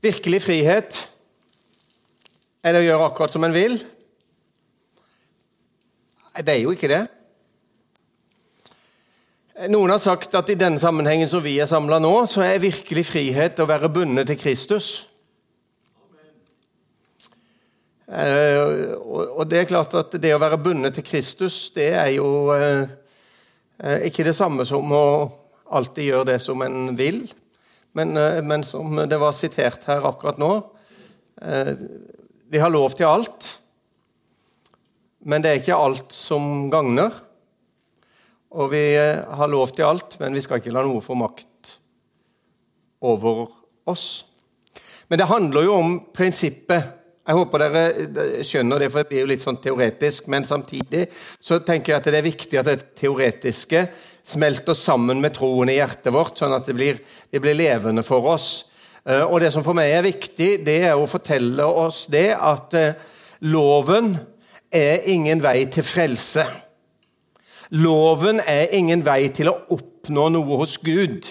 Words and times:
Virkelig 0.00 0.42
frihet 0.42 0.98
er 2.64 2.72
det 2.72 2.80
å 2.80 2.86
gjøre 2.86 3.08
akkurat 3.10 3.32
som 3.32 3.44
en 3.44 3.54
vil? 3.54 3.74
Det 6.40 6.54
er 6.54 6.62
jo 6.62 6.72
ikke 6.72 6.88
det. 6.88 7.02
Noen 9.68 9.92
har 9.92 10.00
sagt 10.00 10.32
at 10.38 10.48
i 10.48 10.56
denne 10.56 10.80
sammenhengen 10.80 11.28
som 11.28 11.42
vi 11.44 11.58
er 11.60 11.68
samla 11.68 11.98
nå, 12.00 12.14
så 12.24 12.40
er 12.46 12.62
virkelig 12.62 13.04
frihet 13.10 13.60
å 13.60 13.68
være 13.68 13.90
bundet 13.92 14.30
til 14.30 14.38
Kristus. 14.40 14.88
Eh, 18.10 18.96
og 18.96 19.44
det 19.46 19.60
er 19.60 19.68
klart 19.68 19.92
at 20.00 20.16
det 20.22 20.32
å 20.34 20.40
være 20.40 20.58
bundet 20.64 20.96
til 20.96 21.04
Kristus, 21.06 21.68
det 21.76 21.92
er 21.92 22.08
jo 22.16 22.48
eh, 22.56 22.88
eh, 23.84 24.08
ikke 24.08 24.24
det 24.26 24.34
samme 24.34 24.64
som 24.66 24.88
å 24.96 25.04
alltid 25.76 26.08
gjøre 26.08 26.30
det 26.32 26.40
som 26.42 26.64
en 26.64 26.96
vil. 26.98 27.22
Men, 27.98 28.14
men 28.46 28.62
som 28.66 28.94
det 29.10 29.18
var 29.18 29.34
sitert 29.34 29.82
her 29.90 30.04
akkurat 30.06 30.38
nå 30.38 30.50
Vi 32.50 32.60
har 32.62 32.70
lov 32.70 32.94
til 32.94 33.08
alt, 33.08 33.46
men 35.26 35.42
det 35.42 35.50
er 35.50 35.58
ikke 35.58 35.78
alt 35.78 36.14
som 36.14 36.68
gagner. 36.70 37.14
Og 38.50 38.70
vi 38.72 38.82
har 38.98 39.50
lov 39.50 39.72
til 39.74 39.86
alt, 39.86 40.16
men 40.20 40.34
vi 40.34 40.42
skal 40.42 40.60
ikke 40.60 40.74
la 40.74 40.82
noe 40.86 41.02
få 41.02 41.16
makt 41.18 41.76
over 43.06 43.46
oss. 43.90 44.26
Men 45.08 45.22
det 45.22 45.30
handler 45.30 45.66
jo 45.66 45.76
om 45.78 45.94
prinsippet 46.14 46.99
jeg 47.30 47.38
håper 47.38 47.62
dere 47.62 48.42
skjønner 48.42 48.82
det, 48.82 48.88
for 48.90 49.04
det 49.04 49.10
blir 49.12 49.22
jo 49.22 49.28
litt 49.30 49.42
sånn 49.44 49.60
teoretisk. 49.62 50.26
Men 50.32 50.46
samtidig 50.48 51.04
så 51.14 51.60
tenker 51.62 51.92
jeg 51.92 52.00
at 52.00 52.08
det 52.10 52.18
er 52.18 52.26
viktig 52.26 52.58
at 52.58 52.66
det 52.66 52.88
teoretiske 52.98 53.84
smelter 54.26 54.74
sammen 54.74 55.22
med 55.22 55.36
troen 55.36 55.70
i 55.70 55.76
hjertet 55.78 56.10
vårt, 56.14 56.40
sånn 56.40 56.56
at 56.56 56.66
det 56.66 56.74
blir, 56.74 56.98
det 57.30 57.42
blir 57.42 57.54
levende 57.54 58.02
for 58.06 58.26
oss. 58.32 58.48
Eh, 59.06 59.22
og 59.22 59.38
det 59.44 59.52
som 59.54 59.62
for 59.66 59.78
meg 59.78 59.92
er 59.94 60.08
viktig, 60.08 60.50
det 60.66 60.80
er 60.90 60.98
å 60.98 61.06
fortelle 61.10 61.68
oss 61.84 62.08
det 62.10 62.32
at 62.34 62.74
eh, 62.78 63.14
loven 63.46 64.16
er 64.74 65.06
ingen 65.14 65.42
vei 65.44 65.62
til 65.70 65.86
frelse. 65.86 66.48
Loven 67.78 68.42
er 68.42 68.74
ingen 68.74 69.06
vei 69.06 69.28
til 69.34 69.52
å 69.52 69.58
oppnå 69.70 70.26
noe 70.34 70.58
hos 70.64 70.80
Gud. 70.82 71.30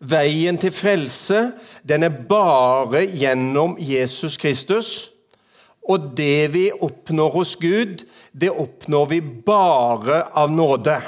Veien 0.00 0.58
til 0.58 0.72
frelse 0.74 1.52
den 1.86 2.06
er 2.06 2.20
bare 2.28 3.04
gjennom 3.06 3.76
Jesus 3.78 4.38
Kristus. 4.40 5.12
Og 5.82 6.12
det 6.16 6.52
vi 6.54 6.68
oppnår 6.72 7.32
hos 7.34 7.56
Gud, 7.58 8.04
det 8.32 8.52
oppnår 8.54 9.08
vi 9.10 9.20
bare 9.20 10.22
av 10.38 10.52
nåde. 10.54 11.00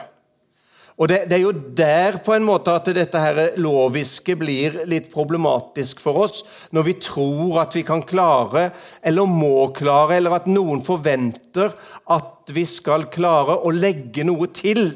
Og 0.95 1.09
det, 1.11 1.25
det, 1.27 1.37
er 1.37 1.43
jo 1.43 1.55
der 1.75 2.21
på 2.23 2.37
en 2.37 2.45
måte 2.47 2.71
at 2.71 2.87
dette 2.95 3.19
her 3.19 3.39
loviske 3.59 4.37
blir 4.39 4.85
litt 4.87 5.09
problematisk 5.11 6.03
for 6.03 6.21
oss, 6.23 6.45
når 6.71 6.87
vi 6.87 6.95
tror 7.03 7.59
at 7.65 7.75
vi 7.75 7.83
kan 7.87 8.05
klare, 8.07 8.69
eller 9.03 9.27
må 9.27 9.73
klare, 9.75 10.21
eller 10.21 10.37
at 10.39 10.47
noen 10.51 10.85
forventer 10.87 11.75
at 12.15 12.55
vi 12.55 12.63
skal 12.69 13.09
klare 13.11 13.59
å 13.67 13.75
legge 13.75 14.27
noe 14.27 14.47
til. 14.55 14.87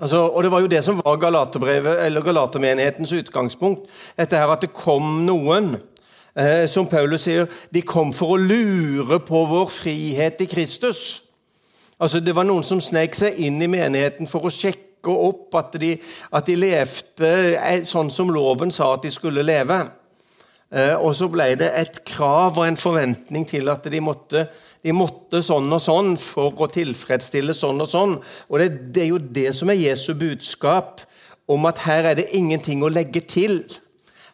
Altså, 0.00 0.16
og 0.16 0.42
Det 0.42 0.50
var 0.50 0.60
jo 0.60 0.66
det 0.66 0.84
som 0.84 1.00
var 1.04 1.16
Galaterbrevet, 1.16 2.06
eller 2.06 2.22
Galatermenighetens 2.22 3.12
utgangspunkt. 3.12 3.80
Dette 4.18 4.36
her 4.36 4.46
At 4.46 4.60
det 4.60 4.72
kom 4.72 5.26
noen, 5.26 5.76
eh, 6.36 6.68
som 6.68 6.86
Paulus 6.86 7.20
sier, 7.20 7.46
de 7.74 7.82
kom 7.82 8.12
for 8.12 8.36
å 8.36 8.36
lure 8.36 9.18
på 9.20 9.44
vår 9.46 9.66
frihet 9.66 10.40
i 10.40 10.46
Kristus. 10.46 11.22
Altså, 12.00 12.20
Det 12.20 12.34
var 12.34 12.44
noen 12.44 12.62
som 12.62 12.80
snek 12.80 13.14
seg 13.14 13.34
inn 13.38 13.62
i 13.62 13.66
menigheten 13.66 14.26
for 14.26 14.40
å 14.40 14.50
sjekke 14.50 15.10
opp 15.10 15.54
at 15.54 15.72
de, 15.80 15.98
at 16.32 16.46
de 16.46 16.54
levde 16.54 17.58
eh, 17.58 17.82
sånn 17.82 18.10
som 18.10 18.30
loven 18.30 18.70
sa 18.70 18.94
at 18.94 19.02
de 19.02 19.10
skulle 19.10 19.42
leve. 19.42 19.90
Eh, 20.68 20.94
og 21.00 21.14
så 21.16 21.30
ble 21.32 21.46
det 21.56 21.68
et 21.80 21.98
krav 22.04 22.58
og 22.58 22.66
en 22.66 22.76
forventning 22.76 23.46
til 23.48 23.70
at 23.72 23.86
de 23.88 24.02
måtte, 24.04 24.44
de 24.84 24.92
måtte 24.92 25.40
sånn 25.44 25.70
og 25.72 25.80
sånn 25.80 26.12
for 26.20 26.52
å 26.52 26.68
tilfredsstille 26.72 27.56
sånn 27.56 27.80
og 27.80 27.88
sånn. 27.88 28.16
Og 28.52 28.60
det, 28.60 28.68
det, 28.92 29.06
er 29.06 29.12
jo 29.14 29.20
det 29.22 29.54
som 29.56 29.72
er 29.72 29.80
Jesu 29.80 30.12
budskap, 30.18 31.00
om 31.48 31.64
at 31.64 31.80
her 31.86 32.10
er 32.10 32.18
det 32.18 32.28
ingenting 32.36 32.82
å 32.84 32.92
legge 32.92 33.22
til. 33.24 33.62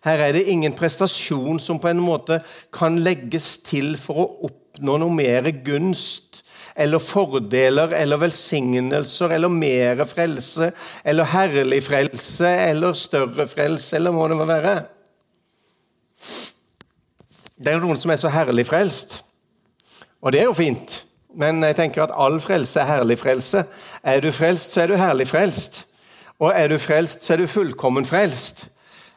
Her 0.02 0.26
er 0.26 0.34
det 0.34 0.48
ingen 0.50 0.74
prestasjon 0.74 1.60
som 1.62 1.78
på 1.80 1.92
en 1.92 2.02
måte 2.02 2.40
kan 2.74 2.98
legges 3.06 3.54
til 3.64 3.94
for 4.00 4.24
å 4.24 4.26
oppnå 4.50 4.98
noe 4.98 5.14
mer 5.14 5.46
gunst 5.64 6.42
eller 6.74 6.98
fordeler 6.98 7.94
eller 7.94 8.18
velsignelser 8.18 9.36
eller 9.36 9.52
mer 9.52 10.02
frelse 10.10 10.72
eller 11.06 11.30
herlig 11.30 11.78
frelse 11.86 12.50
eller 12.66 12.98
større 12.98 13.46
frelse, 13.46 13.94
eller 13.96 14.12
hva 14.12 14.28
det 14.28 14.40
må 14.42 14.50
være. 14.50 14.74
Det 17.54 17.72
er 17.72 17.82
noen 17.82 17.98
som 18.00 18.10
er 18.10 18.20
så 18.20 18.32
herlig 18.34 18.66
frelst, 18.66 19.20
og 20.24 20.32
det 20.32 20.40
er 20.42 20.48
jo 20.50 20.56
fint. 20.56 21.04
Men 21.34 21.62
jeg 21.66 21.76
tenker 21.76 22.04
at 22.04 22.14
all 22.14 22.38
frelse 22.42 22.80
er 22.80 22.88
herlig 22.88 23.18
frelse. 23.18 23.64
Er 24.02 24.20
du 24.22 24.30
frelst, 24.32 24.72
så 24.72 24.84
er 24.84 24.92
du 24.92 24.96
herlig 24.98 25.26
frelst. 25.28 25.84
Og 26.38 26.52
er 26.54 26.70
du 26.70 26.78
frelst, 26.78 27.24
så 27.24 27.34
er 27.34 27.42
du 27.42 27.50
fullkommen 27.50 28.06
frelst. 28.06 28.68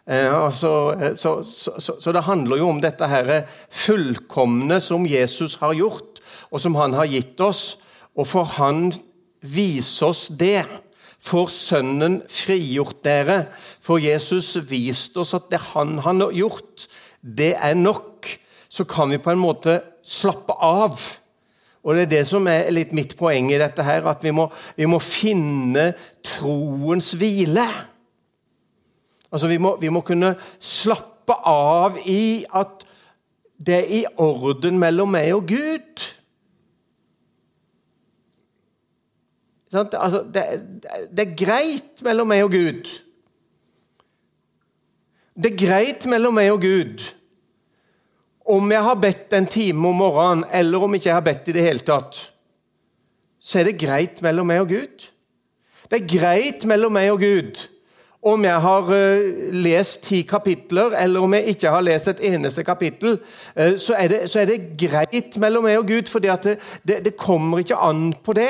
Eh, 0.08 0.50
så, 0.52 0.72
så, 1.16 1.44
så, 1.44 1.94
så, 2.00 2.12
det 2.12 2.24
handler 2.24 2.58
jo 2.62 2.70
om 2.70 2.82
dette 2.82 3.08
her 3.12 3.32
fullkomne 3.70 4.80
som 4.80 5.06
Jesus 5.08 5.58
har 5.62 5.76
gjort, 5.78 6.22
og 6.52 6.62
som 6.64 6.78
han 6.80 6.96
har 6.98 7.10
gitt 7.12 7.42
oss. 7.42 7.78
Og 8.18 8.28
for 8.28 8.50
han 8.58 8.92
viser 9.42 10.08
oss 10.10 10.28
det. 10.34 10.64
For 11.28 11.52
Sønnen 11.52 12.22
frigjort 12.32 13.02
dere. 13.04 13.42
For 13.84 14.00
Jesus 14.00 14.54
viste 14.70 15.24
oss 15.24 15.36
at 15.36 15.50
det 15.52 15.60
han 15.74 15.98
har 16.06 16.32
gjort, 16.36 16.88
det 17.22 17.56
er 17.60 17.76
nok. 17.76 18.30
Så 18.70 18.86
kan 18.88 19.12
vi 19.12 19.20
på 19.20 19.34
en 19.34 19.42
måte 19.42 19.82
slappe 20.04 20.56
av. 20.56 20.96
Og 21.84 21.96
Det 21.96 22.02
er 22.04 22.12
det 22.18 22.24
som 22.28 22.48
er 22.52 22.72
litt 22.74 22.92
mitt 22.96 23.16
poeng 23.20 23.52
i 23.52 23.60
dette, 23.60 23.84
her, 23.84 24.08
at 24.12 24.24
vi 24.24 24.34
må, 24.36 24.50
vi 24.76 24.88
må 24.90 25.00
finne 25.00 25.94
troens 26.26 27.14
hvile. 27.16 27.68
Altså, 29.32 29.48
vi 29.48 29.60
må, 29.60 29.76
vi 29.80 29.92
må 29.92 30.02
kunne 30.08 30.34
slappe 30.60 31.36
av 31.48 31.96
i 32.08 32.44
at 32.56 32.84
det 33.58 33.78
er 33.78 33.94
i 34.02 34.04
orden 34.22 34.78
mellom 34.80 35.16
meg 35.16 35.32
og 35.36 35.48
Gud. 35.50 36.04
Altså, 39.74 40.24
det, 40.24 40.44
det, 41.12 41.26
er 41.26 41.36
greit 41.36 42.04
mellom 42.06 42.30
meg 42.32 42.46
og 42.46 42.54
Gud. 42.54 42.88
Det 45.38 45.52
er 45.52 45.60
greit 45.60 46.08
mellom 46.10 46.38
meg 46.38 46.54
og 46.54 46.62
Gud 46.64 47.04
om 48.48 48.72
jeg 48.72 48.80
har 48.80 48.96
bedt 48.96 49.34
en 49.36 49.46
time 49.52 49.90
om 49.90 49.98
morgenen, 50.00 50.46
eller 50.56 50.80
om 50.80 50.94
ikke 50.96 51.10
jeg 51.10 51.18
har 51.18 51.26
bedt 51.26 51.50
i 51.52 51.56
det 51.58 51.66
hele 51.66 51.84
tatt. 51.84 52.20
Så 53.44 53.60
er 53.60 53.68
det 53.68 53.82
greit 53.82 54.22
mellom 54.24 54.48
meg 54.48 54.64
og 54.64 54.70
Gud. 54.72 55.10
Det 55.92 56.00
er 56.00 56.08
greit 56.14 56.64
mellom 56.68 56.96
meg 56.96 57.12
og 57.12 57.20
Gud 57.24 57.68
om 58.28 58.44
jeg 58.44 58.62
har 58.64 58.90
uh, 58.90 59.52
lest 59.54 60.02
ti 60.08 60.22
kapitler, 60.28 60.96
eller 61.00 61.24
om 61.24 61.34
jeg 61.38 61.54
ikke 61.54 61.72
har 61.72 61.84
lest 61.86 62.10
et 62.12 62.24
eneste 62.34 62.64
kapittel. 62.66 63.20
Uh, 63.56 63.78
så, 63.78 63.96
er 63.98 64.08
det, 64.12 64.20
så, 64.32 64.42
er 64.42 64.50
det, 64.50 64.74
greit 64.80 65.38
mellom 65.40 65.68
meg 65.68 65.78
og 65.80 65.88
Gud, 65.88 66.10
for 66.12 66.24
det, 66.24 66.58
det, 66.88 66.98
det 67.06 67.16
kommer 67.20 67.62
ikke 67.64 67.78
an 67.78 68.10
på 68.24 68.36
det. 68.36 68.50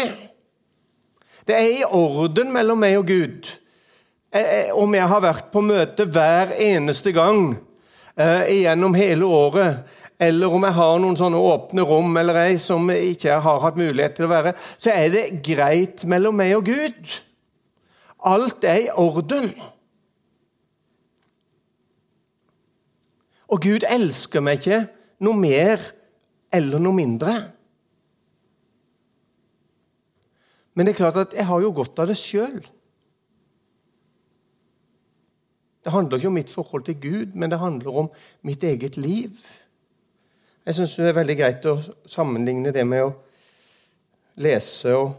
Det 1.48 1.56
er 1.56 1.70
i 1.78 1.86
orden 1.86 2.50
mellom 2.52 2.82
meg 2.84 2.98
og 3.00 3.08
Gud. 3.08 3.48
Eh, 4.36 4.68
om 4.76 4.92
jeg 4.92 5.08
har 5.08 5.24
vært 5.24 5.48
på 5.54 5.62
møte 5.64 6.04
hver 6.12 6.52
eneste 6.60 7.14
gang 7.16 7.54
eh, 8.20 8.50
gjennom 8.66 8.98
hele 8.98 9.30
året, 9.32 9.86
eller 10.20 10.52
om 10.52 10.66
jeg 10.68 10.76
har 10.76 11.00
noen 11.00 11.16
sånne 11.16 11.40
åpne 11.40 11.86
rom 11.88 12.20
eller 12.20 12.42
ei 12.42 12.58
som 12.60 12.84
jeg 12.92 13.14
ikke 13.14 13.40
har 13.46 13.64
hatt 13.64 13.80
mulighet 13.80 14.18
til 14.18 14.28
å 14.28 14.34
være, 14.34 14.54
så 14.58 14.92
er 14.92 15.08
det 15.14 15.26
greit 15.46 16.04
mellom 16.10 16.36
meg 16.36 16.58
og 16.58 16.68
Gud. 16.68 17.16
Alt 18.28 18.68
er 18.68 18.84
i 18.84 18.92
orden. 18.92 19.48
Og 23.48 23.64
Gud 23.64 23.88
elsker 23.88 24.44
meg 24.44 24.60
ikke 24.60 24.84
noe 25.24 25.40
mer 25.40 25.94
eller 26.52 26.84
noe 26.84 26.98
mindre. 26.98 27.38
Men 30.78 30.86
det 30.86 30.94
er 30.94 31.00
klart 31.00 31.18
at 31.18 31.34
jeg 31.34 31.48
har 31.50 31.62
jo 31.64 31.74
godt 31.74 31.98
av 32.04 32.12
det 32.12 32.20
sjøl. 32.22 32.60
Det 35.82 35.94
handler 35.94 36.20
ikke 36.20 36.30
om 36.30 36.36
mitt 36.38 36.52
forhold 36.54 36.84
til 36.86 37.00
Gud, 37.02 37.34
men 37.34 37.50
det 37.50 37.58
handler 37.58 37.98
om 38.04 38.10
mitt 38.46 38.64
eget 38.64 38.98
liv. 39.02 39.34
Jeg 40.68 40.76
syns 40.76 40.98
det 41.00 41.10
er 41.10 41.18
veldig 41.18 41.36
greit 41.40 41.66
å 41.66 41.78
sammenligne 42.06 42.74
det 42.76 42.84
med 42.86 43.08
å 43.08 43.14
lese 44.44 44.94
og 45.00 45.14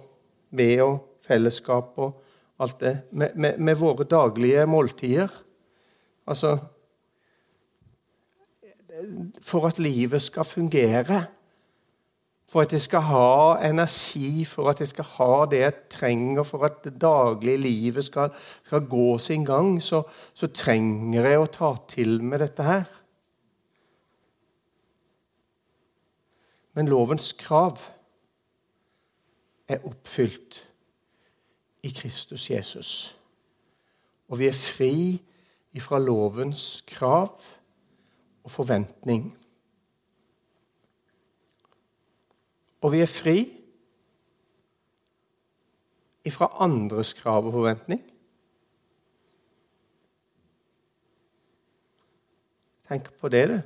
be 0.54 0.68
og 0.84 0.98
fellesskap 1.26 1.98
og 2.04 2.60
alt 2.62 2.78
det 2.82 2.92
med, 3.10 3.34
med, 3.34 3.58
med 3.58 3.78
våre 3.80 4.06
daglige 4.06 4.66
måltider. 4.68 5.32
Altså 6.28 6.58
For 9.42 9.66
at 9.68 9.78
livet 9.78 10.22
skal 10.22 10.44
fungere, 10.44 11.22
for 12.48 12.64
at 12.64 12.72
jeg 12.72 12.80
skal 12.80 13.04
ha 13.04 13.58
energi, 13.68 14.44
for 14.48 14.70
at 14.70 14.80
jeg 14.80 14.88
skal 14.88 15.04
ha 15.18 15.32
det 15.50 15.60
jeg 15.60 15.74
trenger 15.92 16.46
for 16.48 16.64
at 16.64 16.80
det 16.84 16.94
daglige 17.00 17.60
livet 17.60 18.06
skal, 18.06 18.32
skal 18.64 18.86
gå 18.88 19.18
sin 19.20 19.44
gang, 19.44 19.82
så, 19.82 20.02
så 20.34 20.48
trenger 20.48 21.28
jeg 21.28 21.42
å 21.42 21.50
ta 21.52 21.74
til 21.92 22.22
med 22.24 22.40
dette 22.40 22.64
her. 22.64 22.88
Men 26.78 26.88
lovens 26.88 27.32
krav 27.36 27.82
er 29.68 29.84
oppfylt 29.84 30.62
i 31.84 31.90
Kristus 31.92 32.48
Jesus. 32.50 32.92
Og 34.28 34.38
vi 34.40 34.48
er 34.48 34.56
fri 34.56 35.18
ifra 35.76 35.98
lovens 36.00 36.84
krav 36.88 37.34
og 38.44 38.50
forventning. 38.50 39.34
Og 42.82 42.92
vi 42.94 43.02
er 43.02 43.10
fri 43.10 43.38
ifra 46.28 46.50
andres 46.62 47.14
krav 47.18 47.48
og 47.48 47.56
forventning. 47.56 48.02
Tenk 52.88 53.10
på 53.20 53.28
det, 53.32 53.42
du. 53.50 53.58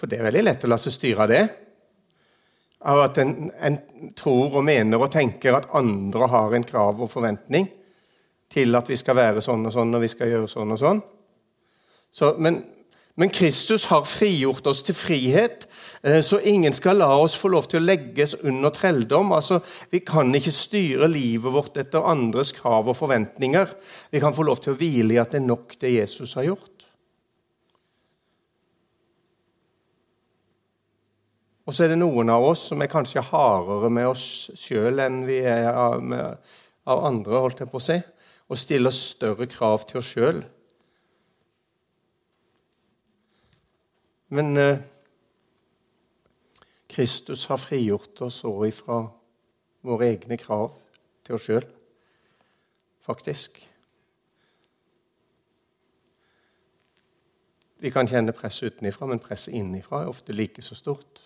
For 0.00 0.08
det 0.08 0.16
er 0.16 0.30
veldig 0.30 0.44
lett 0.46 0.64
å 0.64 0.70
la 0.70 0.78
seg 0.80 0.94
styre 0.94 1.26
av 1.26 1.28
det. 1.28 1.42
Av 2.88 3.02
at 3.04 3.18
en, 3.20 3.34
en, 3.60 3.76
tror 4.16 4.56
og 4.56 4.64
mener 4.64 5.02
og 5.02 5.12
tenker 5.12 5.58
at 5.58 5.68
andre 5.76 6.28
har 6.32 6.56
en 6.56 6.64
krav 6.64 7.02
og 7.04 7.10
forventning 7.12 7.68
til 8.50 8.78
at 8.78 8.88
vi 8.88 8.96
skal 8.96 9.18
være 9.18 9.42
sånn 9.44 9.68
og 9.68 9.74
sånn 9.74 9.92
og 9.94 10.00
vi 10.02 10.08
skal 10.10 10.32
gjøre 10.32 10.48
sånn 10.48 10.72
og 10.72 10.80
sånn. 10.80 11.02
Så, 12.10 12.32
men 12.40 12.56
men 13.20 13.28
Kristus 13.28 13.84
har 13.90 14.06
frigjort 14.08 14.64
oss 14.70 14.80
til 14.86 14.96
frihet, 14.96 15.66
eh, 16.02 16.22
så 16.24 16.38
ingen 16.40 16.72
skal 16.72 16.96
la 17.02 17.10
oss 17.20 17.34
få 17.36 17.50
lov 17.52 17.66
til 17.68 17.82
å 17.82 17.84
legges 17.84 18.32
under 18.40 18.72
trelldom. 18.72 19.34
Altså, 19.36 19.60
Vi 19.90 20.00
kan 20.00 20.32
ikke 20.34 20.52
styre 20.54 21.08
livet 21.08 21.52
vårt 21.52 21.76
etter 21.76 22.00
andres 22.00 22.52
krav 22.56 22.88
og 22.88 22.96
forventninger. 22.96 23.74
Vi 24.10 24.20
kan 24.20 24.32
få 24.32 24.46
lov 24.48 24.62
til 24.64 24.72
å 24.72 24.76
hvile 24.76 25.14
i 25.14 25.18
at 25.20 25.32
det 25.32 25.42
er 25.42 25.50
nok 25.50 25.76
det 25.80 25.92
Jesus 25.92 26.32
har 26.34 26.48
gjort. 26.48 26.86
Og 31.66 31.74
så 31.74 31.84
er 31.84 31.92
det 31.92 31.98
noen 32.00 32.30
av 32.32 32.42
oss 32.42 32.70
som 32.70 32.80
er 32.80 32.88
kanskje 32.88 33.20
hardere 33.20 33.90
med 33.92 34.08
oss 34.08 34.50
sjøl 34.56 34.98
enn 34.98 35.26
vi 35.28 35.42
er 35.44 35.68
av, 35.68 36.00
andre, 36.86 37.36
holdt 37.36 37.60
jeg 37.60 37.68
på 37.70 37.78
å 37.78 37.84
si, 37.84 37.98
og 38.48 38.58
stiller 38.58 38.90
større 38.90 39.46
krav 39.46 39.84
til 39.84 40.00
oss 40.00 40.08
sjøl. 40.16 40.40
Men 44.30 44.56
eh, 44.56 44.78
Kristus 46.90 47.46
har 47.50 47.58
frigjort 47.58 48.20
oss 48.22 48.44
òg 48.46 48.68
ifra 48.68 49.00
våre 49.86 50.12
egne 50.12 50.38
krav 50.38 50.76
til 51.26 51.34
oss 51.34 51.48
sjøl, 51.48 51.66
faktisk. 53.06 53.58
Vi 57.80 57.90
kan 57.90 58.06
kjenne 58.10 58.34
press 58.36 58.60
utenifra, 58.62 59.08
men 59.10 59.22
presset 59.22 59.56
innifra 59.56 60.04
er 60.04 60.12
ofte 60.12 60.36
like 60.36 60.62
så 60.62 60.76
stort. 60.78 61.22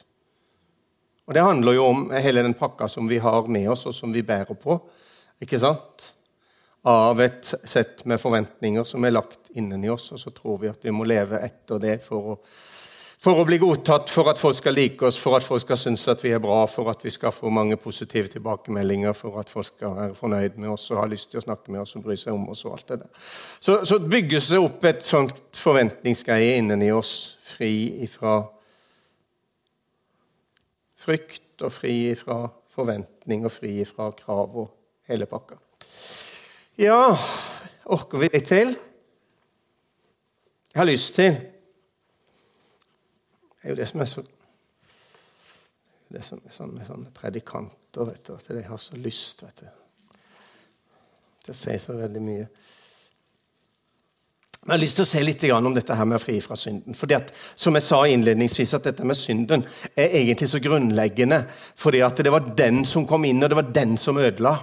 Og 1.24 1.34
Det 1.34 1.42
handler 1.42 1.76
jo 1.76 1.86
om 1.90 2.04
hele 2.12 2.44
den 2.44 2.54
pakka 2.54 2.88
som 2.88 3.08
vi 3.08 3.18
har 3.18 3.48
med 3.48 3.68
oss, 3.72 3.86
og 3.86 3.94
som 3.94 4.12
vi 4.12 4.22
bærer 4.22 4.54
på. 4.54 4.78
ikke 5.40 5.58
sant? 5.58 6.14
Av 6.84 7.20
et 7.20 7.54
sett 7.64 8.04
med 8.04 8.20
forventninger 8.20 8.84
som 8.84 9.04
er 9.04 9.16
lagt 9.16 9.50
inni 9.56 9.88
oss, 9.88 10.12
og 10.12 10.20
så 10.20 10.30
tror 10.30 10.60
vi 10.60 10.68
at 10.68 10.84
vi 10.84 10.92
må 10.92 11.04
leve 11.04 11.40
etter 11.40 11.80
det 11.80 11.98
for 12.04 12.34
å 12.34 12.38
for 13.24 13.40
å 13.40 13.44
bli 13.48 13.56
godtatt, 13.56 14.10
for 14.12 14.28
at 14.28 14.40
folk 14.40 14.56
skal 14.58 14.74
like 14.76 15.06
oss, 15.06 15.16
for 15.20 15.38
at 15.38 15.44
folk 15.46 15.62
skal 15.62 15.78
synes 15.80 16.02
at 16.12 16.20
vi 16.24 16.34
er 16.36 16.42
bra, 16.44 16.58
for 16.68 16.90
at 16.92 17.04
vi 17.04 17.12
skal 17.12 17.32
få 17.32 17.48
mange 17.52 17.78
positive 17.80 18.28
tilbakemeldinger, 18.34 19.14
for 19.16 19.38
at 19.40 19.52
folk 19.52 19.70
skal 19.70 19.94
være 19.96 20.16
fornøyd 20.18 20.58
med 20.60 20.74
oss 20.74 20.90
og 20.92 21.00
ha 21.00 21.06
lyst 21.08 21.30
til 21.32 21.40
å 21.40 21.44
snakke 21.46 21.72
med 21.72 21.80
oss 21.80 21.96
og 21.96 22.04
bry 22.04 22.18
seg 22.20 22.36
om 22.36 22.50
oss. 22.52 22.66
og 22.68 22.76
alt 22.76 22.90
det 22.92 22.98
der. 23.00 23.12
Så, 23.16 23.78
så 23.88 23.98
bygges 23.98 24.50
det 24.52 24.60
opp 24.60 24.84
et 24.90 25.06
sånt 25.08 25.40
forventningsgreie 25.56 26.58
inni 26.60 26.90
oss, 26.92 27.14
fri 27.54 27.70
ifra 28.04 28.42
frykt 31.04 31.64
og 31.64 31.72
fri 31.72 31.94
ifra 32.10 32.42
forventning 32.74 33.48
og 33.48 33.52
fri 33.54 33.78
ifra 33.84 34.10
krav 34.18 34.60
og 34.66 34.68
hele 35.08 35.28
pakka. 35.30 35.56
Ja, 36.80 37.14
orker 37.84 38.20
vi 38.20 38.32
litt 38.34 38.48
til? 38.52 38.76
Jeg 40.74 40.80
har 40.82 40.88
lyst 40.90 41.14
til 41.16 41.53
det 43.64 43.70
er 43.70 43.72
jo 43.72 43.80
det 43.80 43.88
som 43.88 44.00
er 44.04 44.08
så 44.10 44.22
Det 46.12 46.18
er 46.20 46.24
sånn 46.52 46.74
med 46.74 46.84
sånne 46.84 47.10
predikanter, 47.16 48.04
vet 48.04 48.26
du, 48.26 48.34
at 48.36 48.48
de 48.52 48.62
har 48.62 48.78
så 48.78 48.98
lyst 49.00 49.40
vet 49.40 49.62
du, 49.62 49.70
til 51.46 51.54
å 51.54 51.56
si 51.56 51.76
så 51.80 51.96
veldig 51.96 52.20
mye. 52.22 52.44
Men 54.60 54.74
jeg 54.74 54.76
har 54.76 54.82
lyst 54.82 54.98
til 55.00 55.06
å 55.06 55.08
se 55.08 55.22
litt 55.24 55.46
om 55.48 55.78
dette 55.78 55.96
her 55.96 56.04
med 56.04 56.18
å 56.20 56.22
fri 56.22 56.36
fra 56.44 56.58
synden. 56.60 56.94
Fordi 56.94 57.16
at, 57.16 57.32
Som 57.32 57.74
jeg 57.74 57.86
sa 57.88 58.02
innledningsvis, 58.04 58.74
at 58.76 58.84
dette 58.84 59.04
med 59.04 59.16
synden 59.16 59.64
er 59.96 60.12
egentlig 60.20 60.50
så 60.52 60.60
grunnleggende. 60.60 61.40
Fordi 61.48 62.04
at 62.04 62.20
det 62.20 62.32
var 62.32 62.52
den 62.56 62.84
som 62.84 63.08
kom 63.08 63.24
inn, 63.24 63.42
og 63.42 63.48
det 63.48 63.58
var 63.58 63.72
den 63.72 63.96
som 63.96 64.20
ødela. 64.20 64.58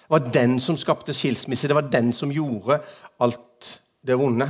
Det 0.00 0.16
var 0.16 0.32
den 0.32 0.58
som 0.60 0.76
skapte 0.80 1.12
skilsmisse. 1.12 1.68
Det 1.68 1.76
var 1.76 1.92
den 1.92 2.12
som 2.12 2.32
gjorde 2.32 2.80
alt 3.20 3.70
det 4.00 4.18
vonde. 4.18 4.48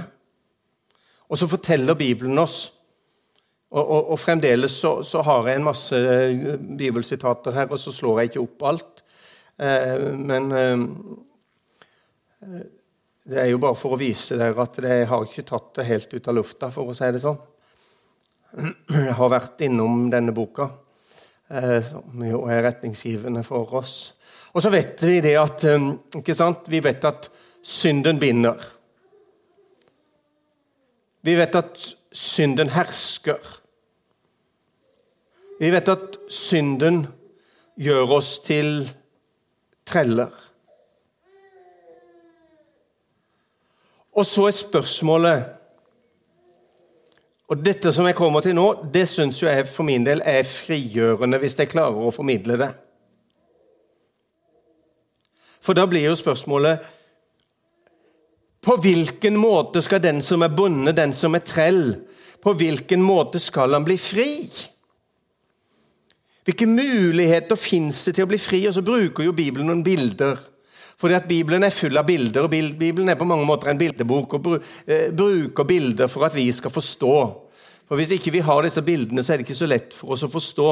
Og 1.28 1.38
så 1.38 1.50
forteller 1.50 1.98
Bibelen 1.98 2.38
oss 2.38 2.72
og, 3.74 3.82
og, 3.82 4.12
og 4.14 4.20
fremdeles 4.22 4.76
så, 4.84 4.96
så, 5.02 5.22
har 5.26 5.48
jeg 5.48 5.58
en 5.58 5.66
masse 5.66 5.98
eh, 5.98 6.54
bibelsitater 6.78 7.56
her, 7.56 7.66
og 7.70 7.80
så 7.80 7.92
slår 7.94 8.20
jeg 8.20 8.30
ikke 8.30 8.44
opp 8.44 8.66
alt. 8.70 9.02
Eh, 9.58 10.04
men 10.14 10.52
eh, 10.54 10.84
det 13.24 13.40
er 13.40 13.50
jo 13.50 13.58
bare 13.62 13.78
for 13.78 13.96
å 13.96 13.98
vise 13.98 14.36
dere 14.38 14.66
at 14.66 14.78
jeg 14.84 15.08
har 15.10 15.26
ikke 15.26 15.46
tatt 15.48 15.70
det 15.78 15.88
helt 15.88 16.14
ut 16.14 16.30
av 16.30 16.38
lufta, 16.38 16.70
for 16.74 16.92
å 16.92 16.96
si 16.96 17.10
det 17.14 17.22
sånn. 17.22 17.40
Jeg 18.94 19.14
har 19.18 19.30
vært 19.32 19.64
innom 19.66 20.04
denne 20.12 20.34
boka, 20.36 20.68
eh, 21.50 21.80
som 21.82 22.22
jo 22.22 22.44
er 22.46 22.62
retningsgivende 22.68 23.42
for 23.46 23.80
oss. 23.80 23.96
Og 24.54 24.62
så 24.62 24.70
vet 24.70 25.02
vi 25.02 25.18
det 25.24 25.34
at 25.40 25.66
eh, 25.66 25.88
ikke 26.20 26.36
sant? 26.38 26.70
Vi 26.70 26.78
vet 26.84 27.08
at 27.08 27.26
synden 27.64 28.20
binder. 28.22 28.60
Vi 31.24 31.34
vet 31.40 31.58
at 31.58 31.80
synden 32.14 32.70
hersker. 32.76 33.40
Vi 35.58 35.70
vet 35.70 35.88
at 35.92 36.18
synden 36.32 37.04
gjør 37.78 38.16
oss 38.18 38.38
til 38.44 38.82
treller. 39.86 40.32
Og 44.14 44.26
så 44.26 44.48
er 44.48 44.56
spørsmålet 44.56 45.52
Og 47.50 47.60
dette 47.60 47.90
som 47.92 48.06
jeg 48.08 48.16
kommer 48.16 48.40
til 48.40 48.54
nå, 48.56 48.66
det 48.88 49.04
syns 49.10 49.42
jeg 49.42 49.66
for 49.68 49.84
min 49.84 50.06
del 50.06 50.22
er 50.24 50.46
frigjørende, 50.48 51.36
hvis 51.42 51.58
jeg 51.58 51.68
klarer 51.68 52.06
å 52.06 52.12
formidle 52.14 52.56
det. 52.56 52.70
For 55.60 55.76
da 55.76 55.84
blir 55.88 56.06
jo 56.08 56.16
spørsmålet 56.16 56.86
På 58.64 58.78
hvilken 58.80 59.36
måte 59.36 59.82
skal 59.84 60.00
den 60.00 60.22
som 60.24 60.42
er 60.42 60.54
bonde, 60.56 60.96
den 60.96 61.12
som 61.12 61.36
er 61.36 61.44
trell, 61.44 61.82
på 62.40 62.54
hvilken 62.56 63.02
måte 63.04 63.38
skal 63.40 63.76
han 63.76 63.84
bli 63.84 63.98
fri? 64.00 64.30
Hvilke 66.44 66.66
muligheter 66.68 67.56
fins 67.56 68.02
det 68.04 68.18
til 68.18 68.26
å 68.26 68.28
bli 68.28 68.38
fri? 68.40 68.60
Og 68.68 68.74
så 68.76 68.84
bruker 68.84 69.24
jo 69.24 69.36
Bibelen 69.36 69.70
noen 69.70 69.84
bilder. 69.86 70.36
Fordi 71.00 71.16
at 71.16 71.28
Bibelen 71.28 71.64
er 71.64 71.74
full 71.74 71.96
av 71.98 72.06
bilder, 72.06 72.44
og 72.44 72.52
Bibelen 72.52 73.08
er 73.10 73.18
på 73.18 73.26
mange 73.26 73.46
måter 73.48 73.72
en 73.72 73.80
bildebok. 73.80 74.36
og 74.36 74.52
eh, 74.86 75.08
bruker 75.10 75.66
bilder 75.66 76.10
for 76.12 76.28
at 76.28 76.36
vi 76.36 76.46
skal 76.52 76.70
forstå. 76.70 77.16
For 77.88 78.00
Hvis 78.00 78.14
ikke 78.16 78.32
vi 78.32 78.44
har 78.44 78.62
disse 78.64 78.82
bildene, 78.82 79.24
så 79.24 79.32
er 79.32 79.40
det 79.40 79.48
ikke 79.48 79.58
så 79.58 79.68
lett 79.68 79.96
for 79.96 80.14
oss 80.14 80.24
å 80.24 80.30
forstå. 80.32 80.68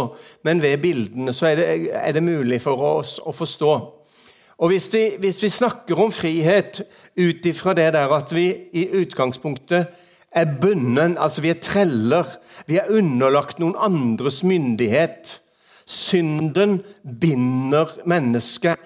Men 0.49 0.63
ved 0.63 0.79
bildene 0.81 1.33
så 1.37 1.51
er 1.51 1.59
det, 1.59 1.67
er 1.93 2.13
det 2.13 2.25
mulig 2.25 2.61
for 2.63 2.81
oss 2.93 3.19
å 3.21 3.35
forstå. 3.37 3.73
Og 4.63 4.71
hvis 4.71 4.89
vi, 4.95 5.03
hvis 5.19 5.43
vi 5.43 5.51
snakker 5.51 5.99
om 5.99 6.13
frihet 6.15 6.81
ut 7.19 7.47
ifra 7.51 7.75
det 7.75 7.91
der 7.97 8.13
at 8.15 8.33
vi 8.33 8.47
i 8.73 8.87
utgangspunktet 9.03 9.91
er 10.33 10.53
bunden, 10.61 11.19
altså 11.19 11.43
vi 11.45 11.51
er 11.53 11.61
treller, 11.61 12.29
vi 12.69 12.79
er 12.81 12.93
underlagt 12.93 13.59
noen 13.61 13.75
andres 13.77 14.41
myndighet, 14.47 15.42
Synden 15.93 16.79
binder 17.21 17.91
mennesket. 18.09 18.81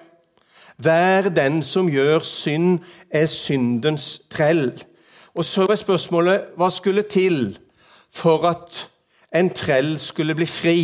Hver 0.77 1.29
den 1.33 1.61
som 1.65 1.87
gjør 1.89 2.21
synd, 2.25 2.83
er 3.09 3.25
syndens 3.31 4.19
trell. 4.29 4.69
Og 5.37 5.45
så 5.45 5.65
er 5.69 5.79
spørsmålet 5.79 6.51
hva 6.57 6.69
skulle 6.73 7.05
til 7.09 7.55
for 8.13 8.45
at 8.49 8.83
en 9.37 9.49
trell 9.53 9.95
skulle 10.01 10.35
bli 10.37 10.45
fri? 10.49 10.81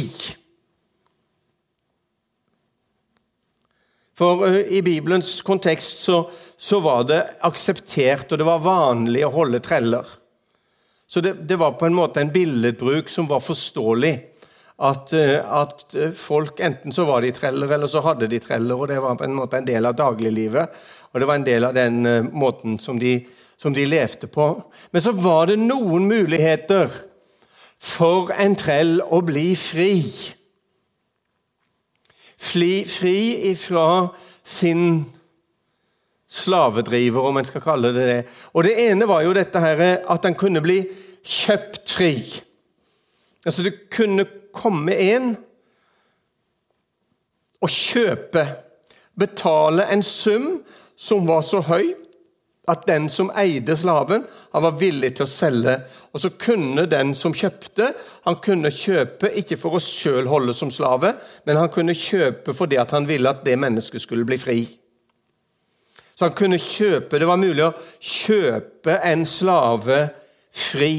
For 4.18 4.46
I 4.48 4.82
Bibelens 4.86 5.42
kontekst 5.42 6.04
så, 6.06 6.20
så, 6.58 6.80
var 6.80 7.06
det 7.10 7.22
akseptert, 7.42 8.32
og 8.32 8.38
det 8.38 8.46
var 8.46 8.62
vanlig 8.62 9.24
å 9.26 9.34
holde 9.34 9.62
treller. 9.64 10.06
Så 11.10 11.22
det, 11.22 11.34
det, 11.50 11.58
var 11.62 11.74
på 11.78 11.88
en 11.90 11.98
måte 11.98 12.22
en 12.22 12.34
billedbruk 12.34 13.10
som 13.10 13.28
var 13.30 13.42
forståelig. 13.42 14.14
At, 14.84 15.14
eh, 15.16 15.40
at, 15.40 15.96
folk 16.18 16.60
enten 16.60 16.92
så 16.92 17.06
var 17.08 17.24
de 17.24 17.32
treller, 17.32 17.72
eller 17.72 17.88
så 17.88 18.02
hadde 18.04 18.28
de 18.28 18.40
treller. 18.44 18.76
og 18.76 18.90
Det 18.92 19.00
var 19.00 19.16
på 19.16 19.24
en 19.24 19.38
måte 19.38 19.62
en 19.62 19.68
del 19.68 19.86
av 19.88 19.96
dagliglivet, 19.96 20.84
og 21.12 21.20
det 21.22 21.30
var 21.30 21.40
en 21.40 21.48
del 21.48 21.64
av 21.64 21.78
den 21.78 22.06
uh, 22.06 22.28
måten 22.34 22.76
som 22.80 23.00
de, 23.00 23.22
som 23.58 23.74
de 23.74 23.86
levde 23.88 24.28
på. 24.28 24.50
Men 24.92 25.06
så 25.06 25.14
var 25.16 25.48
det 25.48 25.60
noen 25.62 26.10
muligheter 26.10 26.92
for 27.84 28.34
en 28.36 28.56
trell 28.60 29.00
å 29.04 29.22
bli 29.24 29.54
fri. 29.60 29.96
Fri, 32.44 32.84
fri 32.84 33.18
ifra 33.54 34.10
sin 34.44 35.04
slavedriver, 36.34 37.24
om 37.24 37.38
en 37.38 37.48
skal 37.48 37.64
kalle 37.64 37.94
det 37.96 38.08
det. 38.10 38.22
Og 38.52 38.66
Det 38.68 38.76
ene 38.90 39.08
var 39.08 39.24
jo 39.24 39.36
dette 39.38 39.60
her, 39.64 39.84
at 40.12 40.26
han 40.28 40.36
kunne 40.36 40.64
bli 40.66 40.82
kjøpt 41.24 41.94
fri. 41.94 42.16
Altså 43.46 43.64
du 43.64 43.72
kunne 43.92 44.26
komme 44.54 44.96
en 45.14 45.34
og 47.64 47.72
kjøpe, 47.72 48.44
betale 49.20 49.86
en 49.94 50.04
sum 50.04 50.48
som 51.00 51.28
var 51.28 51.44
så 51.46 51.62
høy 51.68 51.94
at 52.72 52.86
den 52.88 53.10
som 53.12 53.32
eide 53.36 53.76
slaven, 53.76 54.24
han 54.54 54.64
var 54.64 54.78
villig 54.80 55.10
til 55.18 55.26
å 55.26 55.30
selge. 55.30 55.74
Og 56.16 56.22
så 56.24 56.32
kunne 56.40 56.86
den 56.88 57.12
som 57.18 57.36
kjøpte, 57.36 57.90
han 58.24 58.38
kunne 58.44 58.72
kjøpe 58.72 59.34
ikke 59.42 59.58
for 59.60 59.76
å 59.76 59.84
sjøl 59.84 60.30
holde 60.32 60.56
som 60.56 60.72
slave, 60.72 61.12
men 61.44 61.60
han 61.60 61.72
kunne 61.74 61.96
kjøpe 61.98 62.56
fordi 62.56 62.80
at 62.80 62.96
han 62.96 63.08
ville 63.10 63.30
at 63.30 63.44
det 63.44 63.58
mennesket 63.60 64.06
skulle 64.06 64.28
bli 64.28 64.40
fri. 64.40 64.58
Så 66.14 66.28
han 66.28 66.36
kunne 66.38 66.60
kjøpe 66.62 67.18
Det 67.20 67.26
var 67.28 67.40
mulig 67.42 67.64
å 67.66 67.74
kjøpe 68.00 69.00
en 69.10 69.26
slave 69.28 70.04
fri. 70.54 70.94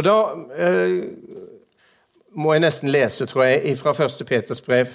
Og 0.00 0.04
da 0.06 0.16
eh, 0.56 1.00
må 2.40 2.54
jeg 2.54 2.62
nesten 2.64 2.88
lese, 2.88 3.26
tror 3.28 3.44
jeg, 3.44 3.74
fra 3.76 3.92
1. 3.92 4.22
Peters 4.24 4.62
brev. 4.64 4.94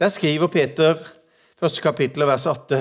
Der 0.00 0.08
skriver 0.08 0.48
Peter, 0.48 0.96
første 1.60 1.82
kapittel, 1.82 2.24
og 2.24 2.32
vers 2.32 2.46
8.: 2.46 2.80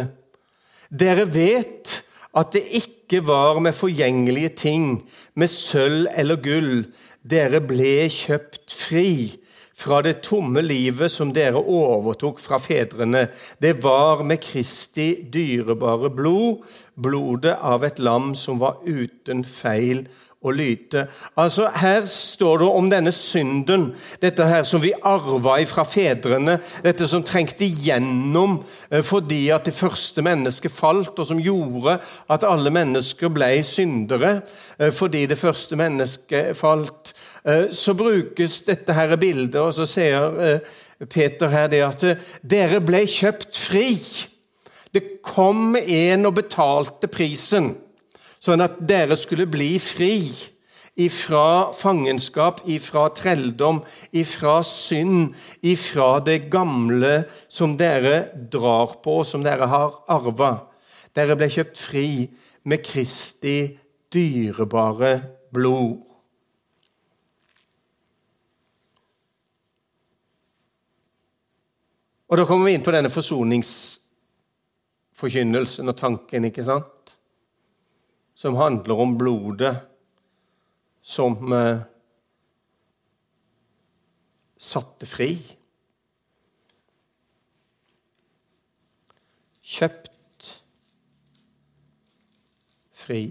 Dere 1.00 1.28
vet 1.36 2.00
at 2.34 2.56
det 2.56 2.64
ikke 2.80 3.28
var 3.28 3.60
med 3.60 3.76
forgjengelige 3.76 4.50
ting, 4.50 5.12
med 5.36 5.48
sølv 5.52 6.08
eller 6.16 6.40
gull, 6.40 6.86
dere 7.28 7.60
ble 7.60 8.08
kjøpt 8.08 8.72
fri 8.88 9.43
fra 9.76 10.02
det 10.06 10.22
tomme 10.26 10.62
livet 10.62 11.12
som 11.12 11.32
dere 11.34 11.60
overtok 11.60 12.40
fra 12.42 12.60
fedrene. 12.62 13.26
Det 13.58 13.74
var 13.84 14.24
med 14.28 14.42
Kristi 14.44 15.24
dyrebare 15.34 16.12
blod, 16.14 16.62
blodet 16.96 17.58
av 17.60 17.86
et 17.88 18.00
lam 18.00 18.34
som 18.38 18.62
var 18.62 18.84
uten 18.86 19.44
feil 19.48 20.06
og 20.44 20.54
lyte. 20.54 21.08
Altså, 21.38 21.70
Her 21.76 22.06
står 22.06 22.58
det 22.58 22.68
om 22.68 22.90
denne 22.92 23.12
synden, 23.12 23.86
dette 24.22 24.46
her 24.48 24.64
som 24.68 24.82
vi 24.84 24.94
arva 25.04 25.56
fra 25.68 25.86
fedrene, 25.88 26.58
dette 26.84 27.08
som 27.08 27.24
trengte 27.24 27.66
igjennom 27.66 28.58
eh, 28.92 29.04
fordi 29.04 29.48
at 29.56 29.66
det 29.66 29.76
første 29.76 30.22
mennesket 30.26 30.72
falt, 30.72 31.20
og 31.20 31.28
som 31.28 31.40
gjorde 31.42 31.98
at 32.32 32.48
alle 32.48 32.74
mennesker 32.74 33.32
ble 33.34 33.52
syndere 33.64 34.42
eh, 34.80 34.92
fordi 34.92 35.26
det 35.32 35.40
første 35.40 35.80
mennesket 35.80 36.58
falt. 36.58 37.14
Eh, 37.46 37.70
så 37.72 37.96
brukes 37.98 38.62
dette 38.68 38.94
her 38.94 39.16
bildet, 39.16 39.62
og 39.62 39.74
så 39.74 39.88
sier 39.88 40.60
Peter 41.10 41.52
her 41.52 41.72
det 41.72 41.82
at 41.86 42.06
dere 42.44 42.82
ble 42.84 43.06
kjøpt 43.10 43.58
fri. 43.58 43.96
Det 44.94 45.24
kom 45.26 45.76
en 45.80 46.28
og 46.30 46.36
betalte 46.38 47.10
prisen 47.12 47.74
sånn 48.44 48.64
at 48.64 48.82
dere 48.84 49.16
skulle 49.20 49.48
bli 49.48 49.78
fri 49.80 50.18
ifra 51.00 51.72
fangenskap, 51.74 52.62
ifra 52.70 53.08
trelldom, 53.16 53.80
ifra 54.14 54.60
synd, 54.68 55.34
ifra 55.66 56.20
det 56.22 56.52
gamle 56.54 57.24
som 57.48 57.78
dere 57.80 58.28
drar 58.52 59.00
på, 59.04 59.24
som 59.26 59.46
dere 59.46 59.70
har 59.72 60.04
arva. 60.12 60.54
Dere 61.16 61.38
ble 61.38 61.50
kjøpt 61.50 61.78
fri 61.78 62.08
med 62.70 62.84
Kristi 62.86 63.78
dyrebare 64.14 65.16
blod. 65.54 66.14
Og 72.34 72.38
Da 72.38 72.46
kommer 72.50 72.66
vi 72.66 72.74
inn 72.74 72.82
på 72.82 72.92
denne 72.94 73.10
forsoningsforkynnelsen 73.14 75.90
og 75.90 75.98
tanken, 75.98 76.46
ikke 76.50 76.64
sant? 76.66 77.13
Som 78.36 78.56
handler 78.56 79.00
om 79.00 79.18
blodet 79.18 79.76
som 81.02 81.54
eh, 81.54 81.80
satte 84.58 85.06
fri. 85.06 85.36
Kjøpt 89.64 90.50
fri. 93.04 93.24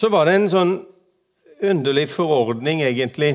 Så 0.00 0.08
var 0.08 0.24
det 0.24 0.34
en 0.38 0.48
sånn 0.48 0.70
underlig 1.60 2.06
forordning, 2.08 2.80
egentlig, 2.80 3.34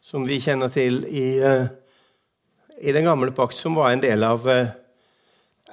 som 0.00 0.22
vi 0.28 0.38
kjenner 0.38 0.70
til 0.70 1.00
i 1.10 1.24
uh, 1.42 1.66
i 2.78 2.92
den 2.92 3.04
gamle 3.04 3.32
pakt, 3.32 3.56
som 3.56 3.74
var 3.74 3.90
en 3.90 4.00
del 4.00 4.24
av, 4.24 4.48
eh, 4.50 4.68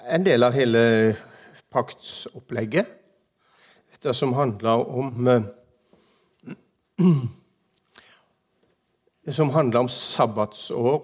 en 0.07 0.23
del 0.23 0.43
av 0.43 0.53
hele 0.53 1.15
paktsopplegget. 1.69 2.87
Dette 3.91 4.13
som 4.13 4.33
handla 4.33 4.75
om 4.77 5.27
eh, 5.27 5.43
som 9.33 9.49
handla 9.49 9.79
om 9.79 9.89
sabbatsår, 9.89 11.01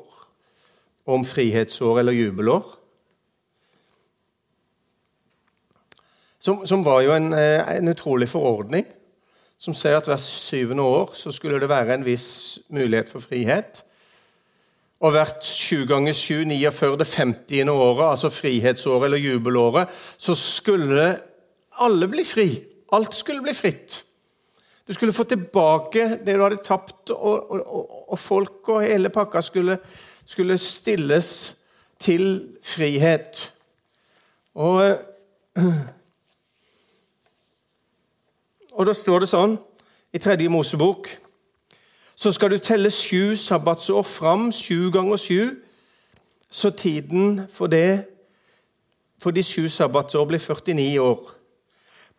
om 1.06 1.26
frihetsår 1.26 2.00
eller 2.00 2.12
jubelår. 2.12 2.64
Som, 6.40 6.68
som 6.68 6.84
var 6.84 7.02
jo 7.02 7.12
en, 7.12 7.34
eh, 7.34 7.76
en, 7.76 7.88
utrolig 7.88 8.30
forordning, 8.30 8.86
som 9.60 9.76
sier 9.76 9.98
at 10.00 10.08
hvert 10.08 10.24
syvende 10.24 10.84
år 10.88 11.12
så 11.20 11.32
skulle 11.36 11.60
det 11.60 11.68
være 11.70 11.98
en 11.98 12.06
viss 12.08 12.60
mulighet 12.72 13.12
for 13.12 13.20
frihet. 13.20 13.84
Og 15.00 15.14
hvert 15.16 15.46
sju 15.48 15.86
ganger 15.88 16.16
sju, 16.16 16.42
49, 16.44 16.98
det 17.00 17.08
50. 17.08 17.70
året, 17.72 18.06
altså 18.10 18.30
frihetsåret 18.34 19.08
eller 19.08 19.18
jubelåret, 19.24 19.88
så 20.18 20.36
skulle 20.36 21.14
alle 21.80 22.08
bli 22.12 22.26
fri. 22.28 22.50
Alt 22.92 23.16
skulle 23.16 23.42
bli 23.46 23.54
fritt. 23.56 24.04
Du 24.90 24.94
skulle 24.94 25.14
få 25.14 25.24
tilbake 25.24 26.18
det 26.26 26.34
du 26.34 26.42
hadde 26.42 26.64
tapt, 26.66 27.12
og, 27.14 27.52
og, 27.52 28.12
og 28.12 28.20
folk 28.20 28.70
og 28.74 28.82
hele 28.82 29.12
pakka 29.14 29.42
skulle, 29.46 29.78
skulle, 30.26 30.58
stilles 30.58 31.56
til 32.02 32.58
frihet. 32.66 33.54
Og, 34.56 34.98
og 38.78 38.90
da 38.90 38.98
står 38.98 39.24
det 39.24 39.30
sånn 39.30 39.56
i 40.10 40.20
Tredje 40.20 40.50
Mosebok 40.50 41.12
så 42.20 42.32
skal 42.32 42.52
du 42.52 42.58
telle 42.58 42.92
sju 42.92 43.36
sabbatsår 43.36 44.04
fram, 44.04 44.52
sju 44.52 44.92
ganger 44.92 45.18
sju, 45.18 45.56
så 46.52 46.70
tiden 46.70 47.42
for 47.50 47.68
det 47.68 48.06
for 49.22 49.32
de 49.32 49.44
sju 49.44 49.70
sabbatsår 49.70 50.26
blir 50.26 50.40
49 50.40 51.00
år. 51.00 51.39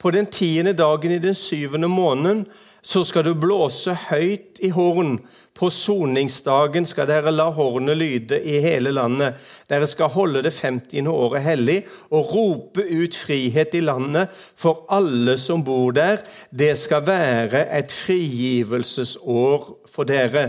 På 0.01 0.11
den 0.11 0.27
tiende 0.33 0.73
dagen 0.73 1.13
i 1.13 1.19
den 1.19 1.35
syvende 1.35 1.89
måneden 1.89 2.47
så 2.83 3.03
skal 3.05 3.25
du 3.27 3.35
blåse 3.37 3.93
høyt 4.09 4.57
i 4.65 4.71
horn. 4.73 5.19
På 5.53 5.69
soningsdagen 5.69 6.87
skal 6.89 7.09
dere 7.11 7.33
la 7.35 7.51
hornet 7.53 7.99
lyde 8.01 8.39
i 8.41 8.55
hele 8.65 8.95
landet. 8.97 9.37
Dere 9.69 9.85
skal 9.91 10.09
holde 10.15 10.41
det 10.47 10.55
50. 10.57 11.05
året 11.13 11.45
hellig 11.45 11.83
og 12.09 12.33
rope 12.33 12.81
ut 12.81 13.17
frihet 13.17 13.77
i 13.77 13.83
landet 13.85 14.33
for 14.33 14.87
alle 14.89 15.37
som 15.37 15.65
bor 15.65 15.93
der. 15.93 16.25
Det 16.49 16.73
skal 16.81 17.05
være 17.05 17.67
et 17.79 17.93
frigivelsesår 17.93 19.69
for 19.85 20.09
dere. 20.09 20.47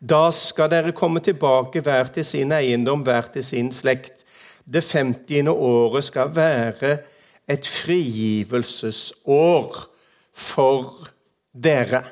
Da 0.00 0.30
skal 0.32 0.72
dere 0.72 0.96
komme 0.96 1.20
tilbake 1.20 1.84
hver 1.84 2.08
til 2.14 2.24
sin 2.24 2.56
eiendom, 2.56 3.04
hver 3.04 3.28
til 3.36 3.44
sin 3.44 3.68
slekt. 3.72 4.24
Det 4.64 4.80
50. 4.80 5.52
året 5.52 6.08
skal 6.08 6.32
være 6.32 6.96
et 7.48 7.66
frigivelsesår 7.66 9.88
for 10.34 11.08
dere. 11.52 12.02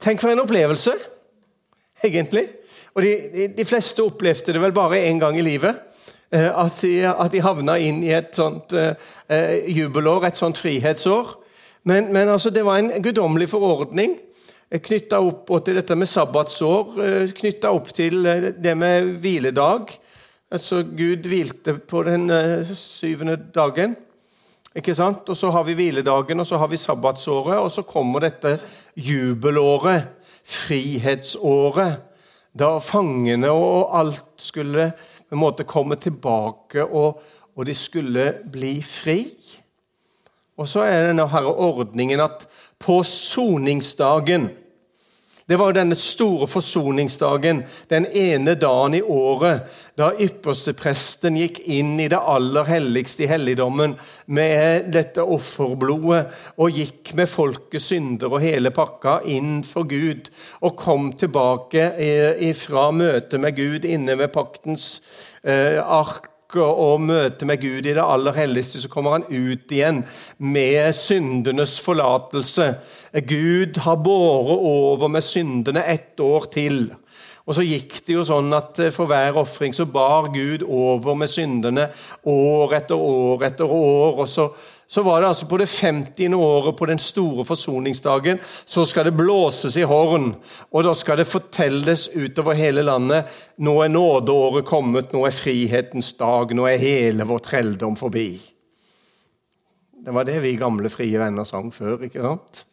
Tenk 0.00 0.20
for 0.22 0.28
en 0.32 0.40
opplevelse, 0.42 0.92
egentlig. 2.04 2.46
Og 2.94 3.02
de, 3.04 3.48
de, 3.56 3.64
fleste 3.68 4.02
opplevde 4.02 4.52
det 4.54 4.62
vel 4.62 4.72
bare 4.74 5.10
én 5.10 5.18
gang 5.20 5.38
i 5.38 5.42
livet. 5.44 5.74
at 6.30 6.82
de, 6.82 7.06
at 7.10 7.32
de 7.32 7.40
havna 7.42 7.78
inn 7.82 8.04
i 8.06 8.12
et 8.14 8.34
sånt 8.34 8.72
uh, 8.72 8.94
jubelår, 9.66 10.24
et 10.28 10.36
sånt 10.38 10.58
frihetsår. 10.58 11.34
Men, 11.82 12.12
men 12.12 12.28
altså, 12.28 12.50
det 12.50 12.64
var 12.64 12.78
en 12.78 13.02
guddommelig 13.02 13.48
forordning 13.50 14.18
knytta 14.78 15.18
opp 15.18 15.48
til 15.66 15.80
dette 15.80 15.96
med 15.98 16.06
sabbatsår, 16.06 16.92
knytta 17.34 17.72
opp 17.74 17.88
til 17.94 18.22
det 18.54 18.74
med 18.78 19.16
hviledag. 19.22 19.90
Altså, 20.50 20.82
Gud 20.82 21.26
hvilte 21.30 21.76
på 21.78 22.02
den 22.02 22.30
syvende 22.74 23.36
dagen. 23.54 23.96
Ikke 24.74 24.94
sant? 24.94 25.28
Og 25.28 25.36
Så 25.36 25.50
har 25.50 25.62
vi 25.66 25.74
hviledagen, 25.78 26.40
og 26.40 26.46
så 26.46 26.58
har 26.58 26.66
vi 26.66 26.76
sabbatsåret, 26.76 27.58
og 27.58 27.70
så 27.70 27.82
kommer 27.82 28.20
dette 28.20 28.58
jubelåret, 28.96 30.08
frihetsåret, 30.44 32.00
da 32.58 32.78
fangene 32.82 33.50
og 33.50 33.92
alt 33.94 34.42
skulle 34.42 34.88
på 35.28 35.36
en 35.36 35.38
måte 35.38 35.64
komme 35.64 35.94
tilbake, 35.94 36.82
og, 36.84 37.22
og 37.56 37.66
de 37.66 37.74
skulle 37.74 38.32
bli 38.50 38.80
fri. 38.82 39.20
Og 40.58 40.68
så 40.68 40.82
er 40.82 41.06
denne 41.12 41.28
ordningen 41.46 42.20
at 42.20 42.46
på 42.78 43.02
soningsdagen 43.06 44.50
det 45.50 45.56
var 45.58 45.74
denne 45.74 45.96
store 45.98 46.46
forsoningsdagen, 46.46 47.64
den 47.90 48.04
ene 48.06 48.54
dagen 48.54 48.94
i 48.94 49.00
året, 49.02 49.66
da 49.98 50.12
ypperstepresten 50.14 51.34
gikk 51.40 51.58
inn 51.74 51.96
i 51.98 52.06
det 52.12 52.20
aller 52.22 52.68
helligste 52.70 53.24
i 53.26 53.30
helligdommen 53.32 53.96
med 54.30 54.92
dette 54.94 55.24
offerblodet 55.26 56.20
og 56.54 56.78
gikk 56.78 57.10
med 57.18 57.26
folkets 57.32 57.90
synder 57.90 58.30
og 58.30 58.44
hele 58.44 58.70
pakka 58.70 59.18
inn 59.26 59.64
for 59.66 59.90
Gud 59.90 60.30
og 60.62 60.78
kom 60.78 61.10
tilbake 61.18 61.90
fra 62.60 62.90
møtet 62.94 63.42
med 63.42 63.58
Gud 63.58 63.90
inne 63.90 64.20
med 64.22 64.30
paktens 64.30 64.92
eh, 65.42 65.82
ark 65.82 66.30
og 66.58 67.00
møte 67.04 67.46
med 67.46 67.60
Gud 67.62 67.86
i 67.86 67.94
det 67.94 68.02
aller 68.02 68.34
helligste, 68.34 68.80
så 68.80 68.88
kommer 68.90 69.18
han 69.18 69.26
ut 69.28 69.70
igjen 69.70 70.02
med 70.38 70.94
syndenes 70.96 71.78
forlatelse. 71.84 72.72
Gud 73.12 73.80
har 73.82 73.96
båret 73.96 74.58
over 74.58 75.08
med 75.08 75.24
syndene 75.26 75.82
ett 75.82 76.20
år 76.20 76.46
til. 76.52 76.82
Og 77.48 77.56
så 77.56 77.64
gikk 77.66 77.96
det 78.06 78.14
jo 78.14 78.26
sånn 78.26 78.52
at 78.54 78.78
For 78.94 79.10
hver 79.10 79.40
ofring 79.40 79.74
så 79.74 79.86
bar 79.90 80.28
Gud 80.34 80.62
over 80.62 81.16
med 81.18 81.30
syndene 81.32 81.88
år 82.28 82.76
etter 82.78 83.00
år 83.00 83.48
etter 83.48 83.66
år. 83.66 84.20
og 84.20 84.28
så 84.28 84.50
så 84.90 85.02
var 85.06 85.20
det 85.20 85.28
altså 85.28 85.46
på 85.46 85.58
det 85.60 85.68
50. 85.70 86.34
året 86.34 86.76
på 86.76 86.86
den 86.90 86.98
store 86.98 87.44
forsoningsdagen 87.46 88.40
så 88.42 88.82
skal 88.84 89.06
det 89.06 89.14
blåses 89.14 89.76
i 89.78 89.84
horn, 89.86 90.32
og 90.74 90.82
da 90.82 90.94
skal 90.98 91.20
det 91.20 91.28
fortelles 91.30 92.08
utover 92.10 92.58
hele 92.58 92.82
landet 92.82 93.30
nå 93.62 93.76
er 93.84 93.92
nådeåret 93.94 94.66
kommet, 94.66 95.12
nå 95.14 95.22
er 95.28 95.36
frihetens 95.36 96.10
dag, 96.18 96.50
nå 96.50 96.66
er 96.66 96.82
hele 96.82 97.28
vår 97.28 97.44
trelldom 97.46 97.94
forbi. 98.00 98.32
Det 100.00 100.16
var 100.16 100.26
det 100.26 100.40
vi 100.42 100.56
gamle 100.58 100.90
frie 100.90 101.22
venner 101.22 101.46
sang 101.46 101.70
før, 101.70 102.08
ikke 102.08 102.26
sant? 102.26 102.64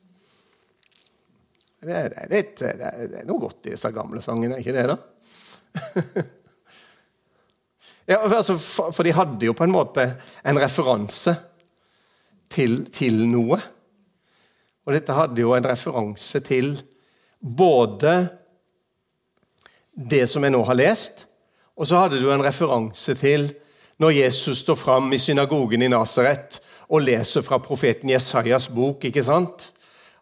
Det 1.87 1.95
er, 1.95 2.15
litt, 2.27 2.59
det 2.59 2.87
er 3.21 3.27
noe 3.27 3.39
godt 3.39 3.69
i 3.69 3.71
disse 3.71 3.91
gamle 3.95 4.19
sangene, 4.19 4.57
er 4.57 4.63
ikke 4.63 4.73
det? 4.75 4.87
da? 4.91 6.23
ja, 8.11 8.17
altså, 8.19 8.57
for 8.59 9.07
de 9.07 9.13
hadde 9.15 9.47
jo 9.47 9.55
på 9.55 9.63
en 9.63 9.71
måte 9.71 10.03
en 10.43 10.59
referanse 10.59 11.31
til, 12.51 12.81
til 12.91 13.21
noe. 13.31 13.61
Og 14.83 14.95
dette 14.97 15.15
hadde 15.15 15.43
jo 15.45 15.53
en 15.55 15.69
referanse 15.69 16.43
til 16.43 16.73
både 17.39 18.17
det 19.95 20.25
som 20.27 20.43
jeg 20.43 20.57
nå 20.57 20.59
har 20.67 20.77
lest, 20.77 21.23
og 21.77 21.87
så 21.87 22.03
hadde 22.03 22.19
du 22.19 22.27
en 22.33 22.43
referanse 22.43 23.15
til 23.15 23.47
når 24.01 24.17
Jesus 24.19 24.59
står 24.65 24.75
fram 24.77 25.07
i 25.13 25.21
synagogen 25.21 25.87
i 25.87 25.89
Nasaret 25.89 26.59
og 26.91 27.07
leser 27.07 27.45
fra 27.45 27.61
profeten 27.63 28.11
Jesajas 28.11 28.67
bok. 28.73 29.07
ikke 29.07 29.23
sant? 29.23 29.71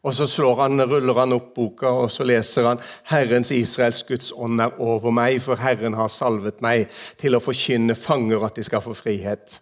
Og 0.06 0.14
så 0.14 0.28
slår 0.30 0.60
han, 0.62 0.82
ruller 0.86 1.18
han 1.18 1.34
opp 1.34 1.54
boka 1.58 1.90
og 1.90 2.12
så 2.14 2.26
leser 2.28 2.68
han 2.70 2.82
Herrens 3.10 3.50
Israels 3.56 4.04
Guds 4.06 4.34
ånd 4.38 4.62
er 4.62 4.76
over 4.82 5.14
meg, 5.16 5.40
for 5.42 5.58
Herren 5.58 5.98
har 5.98 6.12
salvet 6.14 6.62
meg 6.62 6.86
til 7.18 7.34
å 7.34 7.42
forkynne 7.42 7.98
fanger 7.98 8.46
at 8.46 8.60
de 8.60 8.66
skal 8.68 8.84
få 8.86 8.94
frihet, 8.98 9.60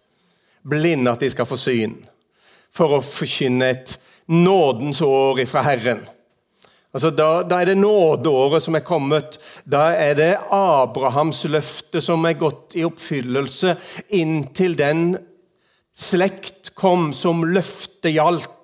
blinde 0.62 1.14
at 1.14 1.24
de 1.24 1.30
skal 1.32 1.48
få 1.48 1.56
syn, 1.60 1.96
for 2.74 2.98
å 2.98 3.04
forkynne 3.04 3.70
et 3.72 3.96
nådens 4.28 5.00
år 5.04 5.40
ifra 5.46 5.64
Herren. 5.64 6.04
Altså 6.94 7.10
da, 7.10 7.42
da, 7.42 7.58
er 7.58 7.72
det 7.72 7.80
nådeåret 7.80 8.62
som 8.62 8.76
er 8.78 8.84
kommet. 8.86 9.40
Da 9.66 9.88
er 9.98 10.14
det 10.14 10.30
Abrahams 10.54 11.42
løfte 11.50 11.98
som 12.04 12.22
er 12.28 12.36
gått 12.38 12.76
i 12.78 12.84
oppfyllelse 12.86 13.74
inntil 14.14 14.76
den 14.78 15.08
slekt 15.94 16.74
kom 16.78 17.10
som 17.16 17.42
løftet 17.50 18.14
gjaldt. 18.14 18.60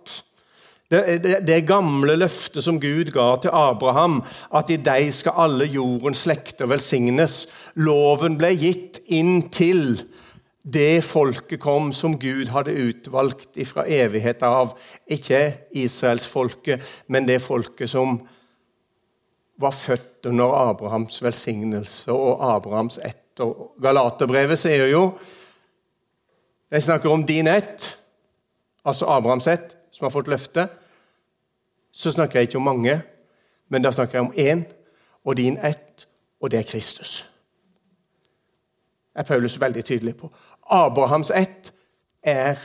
Det, 0.90 1.22
det, 1.22 1.36
det, 1.46 1.60
gamle 1.68 2.16
løftet 2.18 2.64
som 2.66 2.80
Gud 2.82 3.12
ga 3.14 3.28
til 3.38 3.52
Abraham, 3.54 4.24
at 4.50 4.72
i 4.74 4.78
deg 4.82 5.12
skal 5.14 5.38
alle 5.38 5.68
jordens 5.70 6.24
slekter 6.26 6.66
velsignes. 6.66 7.44
Loven 7.78 8.34
ble 8.40 8.50
gitt 8.58 8.98
inntil 9.06 10.00
det 10.62 11.04
folket 11.06 11.60
kom 11.62 11.92
som 11.96 12.18
Gud 12.18 12.50
hadde 12.52 12.74
utvalgt 12.74 13.56
fra 13.70 13.86
evighet 13.86 14.42
av. 14.42 14.74
Ikke 15.06 15.40
israelsfolket, 15.78 16.82
men 17.06 17.28
det 17.28 17.38
folket 17.42 17.90
som 17.94 18.18
var 19.60 19.76
født 19.76 20.26
under 20.26 20.52
Abrahams 20.70 21.22
velsignelse 21.22 22.12
og 22.12 22.44
Abrahams 22.56 22.98
ett. 22.98 23.40
Og 23.40 23.76
Galaterbrevet 23.80 24.58
sier 24.58 24.90
jo 24.90 25.12
Jeg 26.70 26.82
snakker 26.82 27.10
om 27.10 27.24
din 27.26 27.48
ett, 27.50 27.98
altså 28.84 29.06
Abrahams 29.10 29.46
ett, 29.46 29.76
som 29.90 30.04
har 30.04 30.12
fått 30.14 30.28
løfte. 30.30 30.68
Så 31.92 32.12
snakker 32.12 32.38
jeg 32.38 32.48
ikke 32.48 32.58
om 32.58 32.64
mange, 32.64 33.02
men 33.68 33.82
da 33.82 33.90
snakker 33.90 34.18
jeg 34.18 34.28
om 34.28 34.34
én, 34.38 34.64
og 35.24 35.36
din 35.36 35.58
ett, 35.58 36.08
og 36.40 36.50
det 36.50 36.58
er 36.58 36.70
Kristus 36.70 37.30
er 39.14 39.22
Paulus 39.22 39.60
veldig 39.60 39.84
tydelig 39.84 40.16
på. 40.16 40.30
Abrahams 40.70 41.30
ett 41.30 41.72
er 42.22 42.58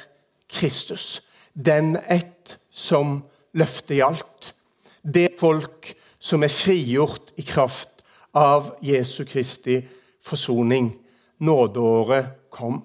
Kristus. 0.50 1.22
Den 1.54 1.98
ett 2.10 2.60
som 2.72 3.24
løftet 3.54 3.98
gjaldt. 3.98 4.54
Det 5.02 5.30
folk 5.40 5.94
som 6.20 6.44
er 6.44 6.52
frigjort 6.52 7.34
i 7.38 7.46
kraft 7.46 8.04
av 8.34 8.74
Jesu 8.84 9.24
Kristi 9.26 9.80
forsoning. 10.24 10.92
Nådeåret 11.40 12.50
kom. 12.50 12.84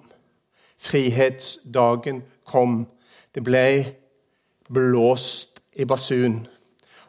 Frihetsdagen 0.81 2.23
kom. 2.45 2.85
Det 3.35 3.43
ble 3.43 3.65
blåst 4.71 5.50
i 5.75 5.85
basun. 5.85 6.47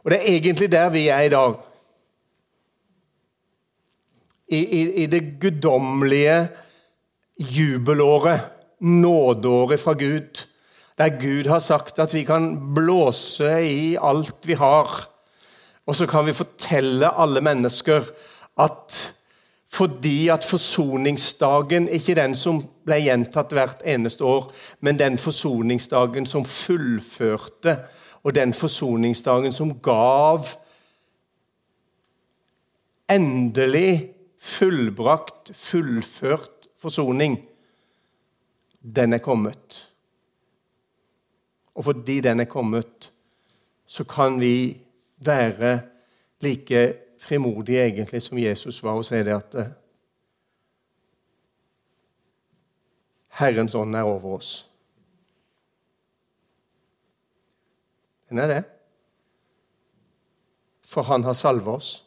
Og 0.05 0.11
det 0.11 0.19
er 0.19 0.35
egentlig 0.35 0.73
der 0.73 0.89
vi 0.91 1.09
er 1.09 1.21
i 1.27 1.33
dag 1.33 1.55
i, 4.53 4.59
i, 4.59 4.81
i 5.03 5.07
det 5.07 5.23
guddommelige 5.41 6.49
jubelåret, 7.39 8.41
nådeåret 8.81 9.81
fra 9.81 9.93
Gud, 9.93 10.47
der 10.99 11.09
Gud 11.21 11.49
har 11.49 11.59
sagt 11.59 11.99
at 11.99 12.15
vi 12.15 12.25
kan 12.25 12.75
blåse 12.75 13.63
i 13.65 13.97
alt 13.97 14.47
vi 14.47 14.55
har. 14.55 15.09
Og 15.87 15.97
så 15.97 16.07
kan 16.07 16.27
vi 16.27 16.37
fortelle 16.37 17.09
alle 17.19 17.41
mennesker 17.41 18.05
at 18.59 19.15
fordi 19.73 20.29
at 20.29 20.45
forsoningsdagen 20.45 21.87
ikke 21.89 22.15
den 22.15 22.35
som 22.37 22.59
ble 22.85 22.99
gjentatt 23.01 23.55
hvert 23.57 23.81
eneste 23.89 24.25
år, 24.25 24.51
men 24.85 24.99
den 25.01 25.17
forsoningsdagen 25.19 26.27
som 26.29 26.45
fullførte, 26.45 27.79
og 28.23 28.35
den 28.35 28.55
forsoningsdagen 28.55 29.53
som 29.53 29.75
gav 29.83 30.47
endelig 33.11 34.15
fullbrakt, 34.39 35.57
fullført 35.57 36.69
forsoning, 36.79 37.49
den 38.97 39.13
er 39.13 39.19
kommet. 39.19 39.93
Og 41.75 41.85
fordi 41.85 42.21
den 42.21 42.41
er 42.41 42.45
kommet, 42.45 43.13
så 43.87 44.05
kan 44.05 44.41
vi 44.41 44.81
være 45.17 45.81
like 46.41 46.95
frimodige 47.21 47.85
egentlig 47.85 48.23
som 48.23 48.39
Jesus 48.39 48.83
var, 48.83 48.91
og 48.91 49.05
si 49.05 49.15
det 49.15 49.35
at 49.35 49.55
eh, 49.55 49.71
Herrens 53.39 53.75
ånd 53.75 53.97
er 53.97 54.03
over 54.03 54.37
oss. 54.37 54.72
Den 58.33 58.39
er 58.39 58.47
det. 58.47 58.65
For 60.85 61.03
han 61.03 61.25
har 61.25 61.33
salvet 61.33 61.69
oss. 61.69 62.05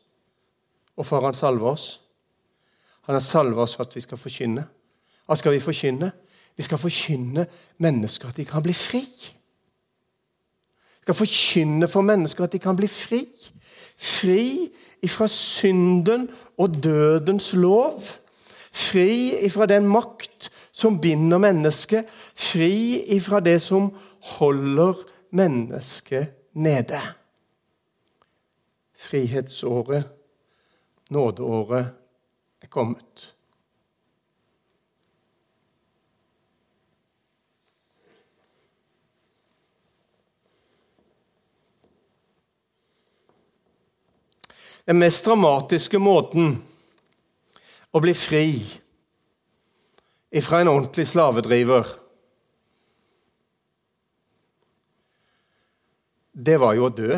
Og 0.98 1.06
for 1.06 1.22
han 1.22 1.34
salver 1.34 1.68
oss, 1.70 2.02
han 3.02 3.14
har 3.14 3.20
salvet 3.20 3.58
oss 3.58 3.76
for 3.76 3.84
at 3.86 3.96
vi 3.96 4.02
skal 4.02 4.18
forkynne. 4.18 4.64
Hva 5.26 5.36
skal 5.38 5.54
vi 5.54 5.60
forkynne? 5.62 6.12
Vi 6.58 6.64
skal 6.66 6.82
forkynne 6.82 7.46
mennesker 7.78 8.32
at 8.32 8.38
de 8.38 8.46
kan 8.46 8.64
bli 8.64 8.74
fri. 8.74 9.04
Vi 9.06 11.02
skal 11.04 11.20
forkynne 11.20 11.88
for 11.88 12.02
mennesker 12.02 12.44
at 12.48 12.56
de 12.58 12.60
kan 12.60 12.76
bli 12.80 12.88
fri. 12.90 13.22
Fri 13.98 14.72
ifra 15.06 15.28
synden 15.30 16.30
og 16.58 16.84
dødens 16.84 17.54
lov. 17.54 18.02
Fri 18.74 19.46
ifra 19.46 19.70
den 19.70 19.86
makt 19.88 20.50
som 20.74 20.98
binder 21.02 21.38
mennesket, 21.38 22.10
fri 22.36 23.04
ifra 23.16 23.40
det 23.40 23.62
som 23.62 23.94
holder 24.36 24.94
mennesket 24.94 25.15
nede. 26.52 27.02
Frihetsåret, 28.98 30.06
nådeåret, 31.10 31.86
er 32.62 32.68
kommet. 32.68 33.36
Den 44.86 45.00
mest 45.00 45.26
dramatiske 45.26 45.98
måten 45.98 46.60
å 47.90 48.00
bli 48.04 48.14
fri 48.14 48.50
ifra 50.36 50.60
en 50.62 50.70
ordentlig 50.70 51.08
slavedriver 51.10 51.88
Det 56.36 56.58
var 56.60 56.76
jo 56.76 56.90
å 56.90 56.92
dø. 56.92 57.16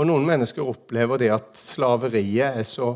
Og 0.00 0.08
noen 0.08 0.26
mennesker 0.26 0.66
opplever 0.66 1.20
det 1.20 1.28
at 1.34 1.52
slaveriet 1.60 2.58
er 2.58 2.66
så 2.66 2.94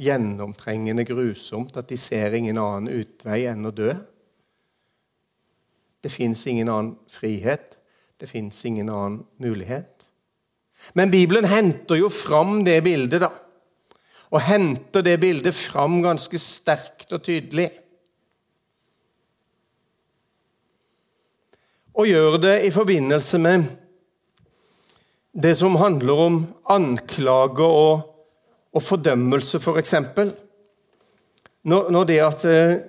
gjennomtrengende 0.00 1.04
grusomt 1.04 1.76
at 1.76 1.90
de 1.90 1.98
ser 2.00 2.32
ingen 2.38 2.60
annen 2.62 3.02
utvei 3.02 3.42
enn 3.50 3.68
å 3.68 3.74
dø. 3.76 3.90
Det 6.02 6.10
fins 6.10 6.46
ingen 6.48 6.70
annen 6.72 6.96
frihet. 7.12 7.76
Det 8.16 8.30
fins 8.30 8.64
ingen 8.64 8.88
annen 8.88 9.20
mulighet. 9.42 10.08
Men 10.96 11.12
Bibelen 11.12 11.44
henter 11.50 11.98
jo 12.00 12.08
fram 12.08 12.62
det 12.64 12.80
bildet, 12.86 13.20
da. 13.22 13.30
Og 14.32 14.40
henter 14.46 15.04
det 15.04 15.18
bildet 15.20 15.54
fram 15.54 16.00
ganske 16.02 16.38
sterkt 16.40 17.12
og 17.12 17.26
tydelig. 17.26 17.68
Og 21.94 22.08
gjør 22.08 22.38
det 22.40 22.54
i 22.66 22.70
forbindelse 22.72 23.38
med 23.38 23.64
det 25.32 25.52
som 25.56 25.76
handler 25.80 26.24
om 26.26 26.38
anklage 26.70 27.64
og, 27.64 28.00
og 28.72 28.82
fordømmelse, 28.82 29.60
f.eks. 29.60 29.94
For 30.16 30.32
når, 31.68 31.90
når 31.90 32.04
det 32.04 32.18
at 32.20 32.44
eh, 32.44 32.80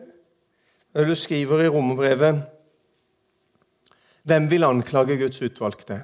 Når 0.93 1.03
du 1.09 1.15
skriver 1.15 1.63
i 1.63 1.67
romerbrevet 1.73 2.43
hvem 4.23 4.45
vil 4.51 4.63
anklage 4.63 5.17
Guds 5.17 5.41
utvalgte? 5.41 6.03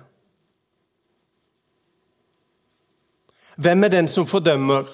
Hvem 3.56 3.84
er 3.84 3.92
den 3.94 4.08
som 4.08 4.28
fordømmer? 4.28 4.90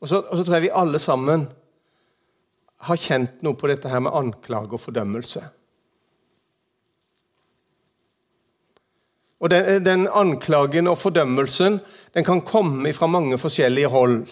Og 0.00 0.08
så, 0.08 0.20
og 0.20 0.36
så, 0.36 0.44
tror 0.44 0.54
jeg 0.54 0.62
vi 0.66 0.74
alle 0.74 0.98
sammen 0.98 1.46
har 2.84 3.00
kjent 3.00 3.42
noe 3.44 3.56
på 3.58 3.68
dette 3.70 3.90
her 3.90 4.02
med 4.04 4.14
anklage 4.14 4.74
og 4.76 4.82
fordømmelse. 4.82 5.42
Og 9.44 9.50
den, 9.52 9.84
den 9.84 10.06
anklagen 10.08 10.88
og 10.88 10.96
fordømmelsen 10.96 11.76
den 12.14 12.24
kan 12.24 12.40
komme 12.46 12.92
fra 12.96 13.08
mange 13.10 13.36
forskjellige 13.40 13.90
hold. 13.92 14.22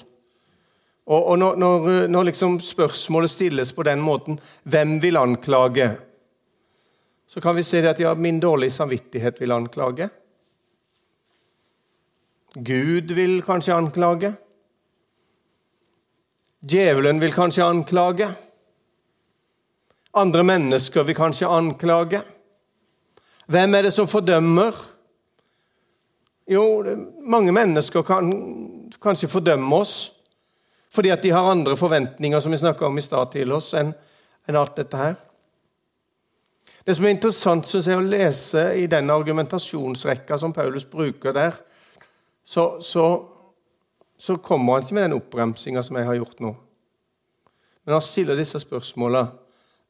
Og, 1.04 1.20
og 1.20 1.36
når, 1.38 1.58
når, 1.60 1.90
når 2.08 2.28
liksom 2.30 2.56
spørsmålet 2.62 3.32
stilles 3.32 3.74
på 3.76 3.84
den 3.84 4.00
måten 4.00 4.38
hvem 4.62 4.96
vil 5.02 5.18
anklage? 5.20 5.90
Så 7.28 7.40
kan 7.44 7.56
vi 7.56 7.64
si 7.66 7.82
at 7.84 8.00
ja, 8.00 8.14
min 8.14 8.40
dårlige 8.40 8.72
samvittighet 8.72 9.40
vil 9.40 9.52
anklage. 9.52 10.08
Gud 12.54 13.12
vil 13.16 13.40
kanskje 13.44 13.76
anklage. 13.76 14.34
Djevelen 16.62 17.20
vil 17.20 17.33
kanskje 17.35 17.64
anklage. 17.64 18.29
Andre 20.14 20.44
mennesker 20.44 21.03
vil 21.03 21.16
kanskje 21.18 21.48
anklage. 21.51 22.20
Hvem 23.46 23.75
er 23.75 23.83
det 23.83 23.92
som 23.92 24.09
fordømmer? 24.09 24.77
Jo, 26.51 26.85
mange 27.27 27.53
mennesker 27.53 28.03
kan 28.03 28.31
kanskje 29.03 29.29
fordømme 29.29 29.77
oss 29.77 30.12
fordi 30.92 31.09
at 31.09 31.22
de 31.25 31.31
har 31.33 31.46
andre 31.48 31.72
forventninger 31.77 32.40
som 32.40 32.53
vi 32.53 32.59
snakka 32.61 32.85
om 32.85 32.98
i 32.98 33.03
stad 33.03 33.31
til 33.33 33.53
oss, 33.57 33.70
enn 33.72 33.94
en 34.48 34.57
alt 34.61 34.75
dette 34.77 34.98
her. 34.98 35.14
Det 36.85 36.96
som 36.96 37.07
er 37.07 37.14
interessant 37.14 37.64
synes 37.64 37.88
jeg, 37.88 37.96
å 37.96 38.05
lese 38.05 38.64
i 38.77 38.85
den 38.92 39.09
argumentasjonsrekka 39.11 40.37
som 40.37 40.53
Paulus 40.53 40.85
bruker 40.85 41.33
der, 41.33 41.57
så, 42.44 42.77
så, 42.85 43.07
så 44.22 44.37
kommer 44.38 44.76
han 44.76 44.85
ikke 44.85 44.94
med 44.94 45.08
den 45.08 45.16
oppbremsinga 45.16 45.82
som 45.82 45.96
jeg 45.98 46.06
har 46.06 46.20
gjort 46.20 46.42
nå. 46.44 46.52
Men 47.82 47.96
han 47.96 48.04
stiller 48.06 48.38
disse 48.38 48.61
spørsmåla. 48.62 49.24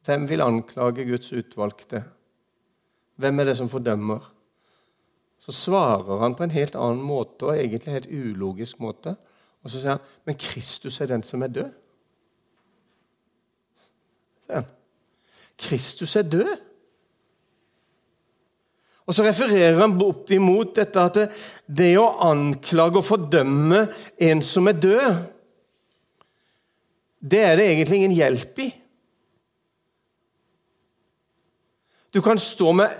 Hvem 0.03 0.25
vil 0.29 0.41
anklage 0.41 1.05
Guds 1.05 1.29
utvalgte? 1.37 2.01
Hvem 3.21 3.39
er 3.39 3.51
det 3.51 3.57
som 3.59 3.69
fordømmer? 3.69 4.25
Så 5.43 5.53
svarer 5.53 6.23
han 6.23 6.33
på 6.35 6.47
en 6.47 6.55
helt 6.55 6.75
annen 6.79 7.03
måte, 7.05 7.45
og 7.45 7.53
egentlig 7.53 7.83
en 7.85 7.93
helt 7.93 8.09
ulogisk 8.09 8.81
måte. 8.81 9.13
Og 9.63 9.69
så 9.69 9.79
sier 9.79 9.91
han, 9.91 10.05
'Men 10.25 10.35
Kristus 10.35 11.01
er 11.01 11.05
den 11.05 11.23
som 11.23 11.43
er 11.43 11.47
død'. 11.47 11.73
Kristus 15.57 16.15
er 16.15 16.21
død. 16.21 16.57
Og 19.03 19.15
så 19.15 19.25
refererer 19.25 19.79
han 19.81 19.97
opp 20.03 20.31
imot 20.31 20.77
dette 20.77 21.01
at 21.01 21.19
det, 21.67 21.93
å 21.99 22.07
anklage 22.23 23.01
og 23.01 23.07
fordømme 23.07 23.85
en 24.29 24.43
som 24.45 24.69
er 24.71 24.79
død, 24.79 25.09
det 27.23 27.41
er 27.43 27.59
det 27.59 27.67
egentlig 27.71 27.99
ingen 27.99 28.15
hjelp 28.15 28.61
i. 28.63 28.69
Du 32.13 32.21
kan 32.23 32.39
stå 32.39 32.73
med 32.77 32.93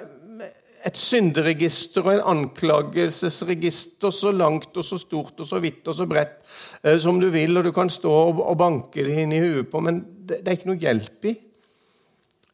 et 0.84 1.00
synderegister 1.00 2.04
og 2.04 2.12
en 2.12 2.26
anklagelsesregister 2.34 4.12
så 4.12 4.34
langt 4.36 4.76
og 4.76 4.84
så 4.84 4.98
stort 5.00 5.40
og 5.40 5.48
så 5.48 5.62
vidt 5.64 5.88
og 5.88 5.96
så 5.96 6.08
bredt 6.10 6.42
eh, 6.84 6.98
som 7.00 7.20
du 7.22 7.30
vil, 7.32 7.56
og 7.56 7.68
du 7.68 7.72
kan 7.76 7.92
stå 7.92 8.12
og 8.34 8.58
banke 8.60 9.06
det 9.06 9.16
inn 9.24 9.36
i 9.36 9.40
huet 9.44 9.70
på, 9.72 9.80
men 9.84 10.02
det, 10.04 10.42
det 10.44 10.52
er 10.52 10.60
ikke 10.60 10.72
noe 10.74 10.84
hjelp 10.84 11.32
i 11.32 11.36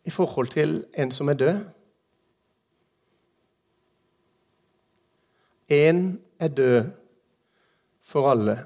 i 0.10 0.14
forhold 0.14 0.54
til 0.54 0.80
en 0.98 1.12
som 1.14 1.30
er 1.30 1.38
død. 1.38 1.58
Én 5.70 6.20
er 6.40 6.48
død 6.48 6.84
for 8.04 8.32
alle. 8.32 8.58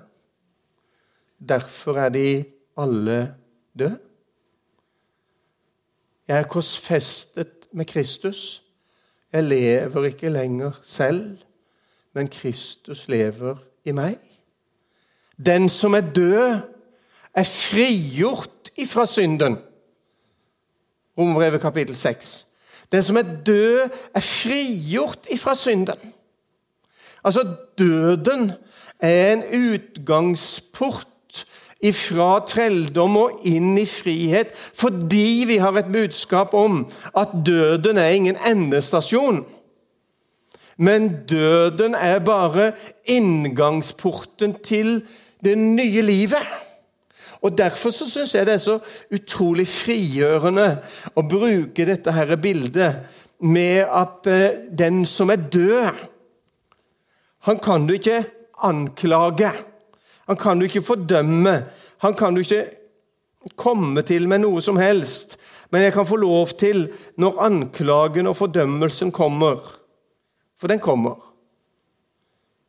Derfor 1.49 1.93
er 1.93 2.09
de 2.09 2.45
alle 2.77 3.35
døde. 3.79 3.99
Jeg 6.27 6.39
er 6.39 6.47
korsfestet 6.47 7.67
med 7.71 7.85
Kristus. 7.85 8.63
Jeg 9.33 9.43
lever 9.43 10.05
ikke 10.05 10.29
lenger 10.29 10.71
selv, 10.83 11.37
men 12.13 12.27
Kristus 12.27 13.07
lever 13.07 13.55
i 13.85 13.91
meg. 13.91 14.17
Den 15.45 15.69
som 15.69 15.93
er 15.93 16.13
død, 16.15 16.59
er 17.33 17.43
frigjort 17.43 18.71
ifra 18.77 19.05
synden. 19.05 19.57
Romerbrevet 21.17 21.61
kapittel 21.61 21.95
6. 21.95 22.47
Den 22.91 23.03
som 23.03 23.17
er 23.17 23.43
død, 23.45 23.89
er 24.13 24.19
frigjort 24.19 25.27
ifra 25.31 25.55
synden. 25.55 26.13
Altså, 27.23 27.45
døden 27.77 28.51
er 28.99 29.33
en 29.33 29.43
utgangsport 29.73 31.07
ifra 31.83 32.39
trelldom 32.47 33.17
og 33.19 33.41
inn 33.47 33.73
i 33.79 33.85
frihet 33.89 34.53
fordi 34.55 35.43
vi 35.47 35.57
har 35.59 35.75
et 35.79 35.91
budskap 35.91 36.53
om 36.55 36.83
at 37.19 37.35
døden 37.45 37.99
er 37.99 38.15
ingen 38.15 38.39
endestasjon. 38.47 39.43
Men 40.77 41.09
døden 41.29 41.95
er 41.95 42.19
bare 42.19 42.71
inngangsporten 43.05 44.55
til 44.63 45.03
det 45.43 45.57
nye 45.57 46.01
livet. 46.01 46.47
Og 47.43 47.57
Derfor 47.57 47.91
så 47.91 48.07
syns 48.09 48.35
jeg 48.35 48.45
det 48.47 48.53
er 48.53 48.63
så 48.63 48.77
utrolig 49.13 49.67
frigjørende 49.67 50.67
å 51.15 51.25
bruke 51.27 51.85
dette 51.85 52.13
her 52.15 52.35
bildet 52.39 53.19
med 53.43 53.83
at 53.83 54.29
eh, 54.31 54.61
den 54.71 55.01
som 55.05 55.29
er 55.33 55.43
død, 55.51 55.89
han 57.43 57.59
kan 57.59 57.87
du 57.87 57.95
ikke 57.97 58.23
anklage. 58.63 59.51
Han 60.29 60.39
kan 60.39 60.59
du 60.59 60.65
ikke 60.69 60.83
fordømme. 60.85 61.57
Han 62.03 62.15
kan 62.15 62.35
du 62.35 62.39
ikke 62.43 62.63
komme 63.59 64.03
til 64.07 64.29
med 64.31 64.45
noe 64.45 64.61
som 64.63 64.79
helst. 64.79 65.35
Men 65.71 65.83
jeg 65.83 65.95
kan 65.95 66.07
få 66.07 66.19
lov 66.21 66.53
til, 66.59 66.85
når 67.19 67.41
anklagen 67.43 68.29
og 68.31 68.37
fordømmelsen 68.39 69.11
kommer 69.11 69.59
For 70.55 70.71
den 70.71 70.79
kommer. 70.79 71.17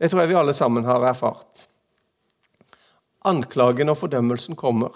Det 0.01 0.09
tror 0.11 0.25
jeg 0.25 0.33
vi 0.33 0.35
alle 0.41 0.53
sammen 0.57 0.85
har 0.89 1.05
erfart. 1.07 1.69
Anklagen 3.31 3.93
og 3.93 3.99
fordømmelsen 4.01 4.57
kommer. 4.59 4.91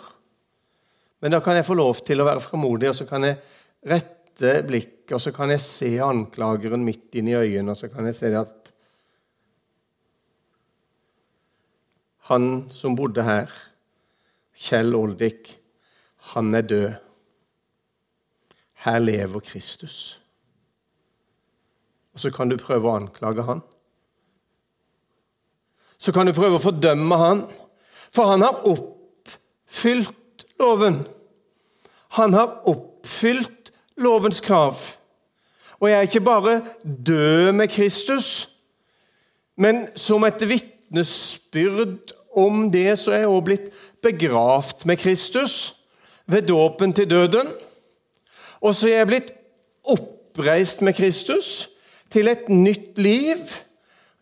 Men 1.23 1.31
da 1.31 1.39
kan 1.45 1.55
jeg 1.55 1.67
få 1.69 1.77
lov 1.79 2.01
til 2.03 2.19
å 2.19 2.27
være 2.27 2.43
fremodig, 2.43 2.89
og 2.91 2.97
så 2.99 3.07
kan 3.07 3.29
jeg 3.29 3.39
rette 3.87 4.57
blikket, 4.67 5.15
og 5.15 5.23
så 5.23 5.31
kan 5.37 5.53
jeg 5.55 5.63
se 5.63 5.93
anklageren 6.03 6.83
midt 6.83 7.15
inn 7.21 7.31
i 7.31 7.37
øynene, 7.39 7.77
og 7.77 7.79
så 7.79 7.87
kan 7.93 8.11
jeg 8.11 8.19
se 8.19 8.33
at 8.41 8.68
han 12.29 12.67
som 12.71 12.97
bodde 12.97 13.25
her, 13.25 13.53
Kjell 14.59 14.95
Oldik, 14.97 15.55
han 16.35 16.55
er 16.55 16.61
død. 16.61 16.89
Her 18.85 18.99
lever 18.99 19.41
Kristus. 19.41 20.21
Og 22.13 22.21
så 22.21 22.31
kan 22.35 22.51
du 22.51 22.59
prøve 22.61 22.91
å 22.91 22.99
anklage 22.99 23.47
han. 23.47 23.63
Så 25.99 26.13
kan 26.15 26.29
du 26.29 26.35
prøve 26.37 26.59
å 26.59 26.63
fordømme 26.63 27.19
han, 27.19 27.43
for 28.13 28.31
han 28.31 28.45
har 28.45 28.61
oppfylt 28.69 30.45
loven. 30.61 31.01
Han 32.19 32.35
har 32.35 32.61
oppfylt 32.71 33.73
lovens 33.97 34.43
krav. 34.45 34.77
Og 35.79 35.89
jeg 35.89 35.99
er 35.99 36.11
ikke 36.11 36.27
bare 36.27 36.61
død 36.83 37.53
med 37.55 37.71
Kristus, 37.71 38.51
men 39.57 39.87
som 39.99 40.27
et 40.27 40.43
vitnesbyrd 40.51 42.18
om 42.39 42.69
det 42.73 42.93
så 42.99 43.15
er 43.15 43.25
jeg 43.25 43.33
også 43.33 43.47
blitt 43.47 43.81
begravd 44.05 44.87
med 44.89 45.01
Kristus 45.01 45.57
ved 46.29 46.47
dåpen 46.49 46.93
til 46.93 47.11
døden. 47.11 47.49
Og 48.61 48.75
så 48.75 48.89
er 48.91 49.03
jeg 49.03 49.11
blitt 49.11 49.33
oppreist 49.89 50.83
med 50.83 50.97
Kristus 50.99 51.69
til 52.13 52.29
et 52.29 52.49
nytt 52.49 52.99
liv. 52.99 53.43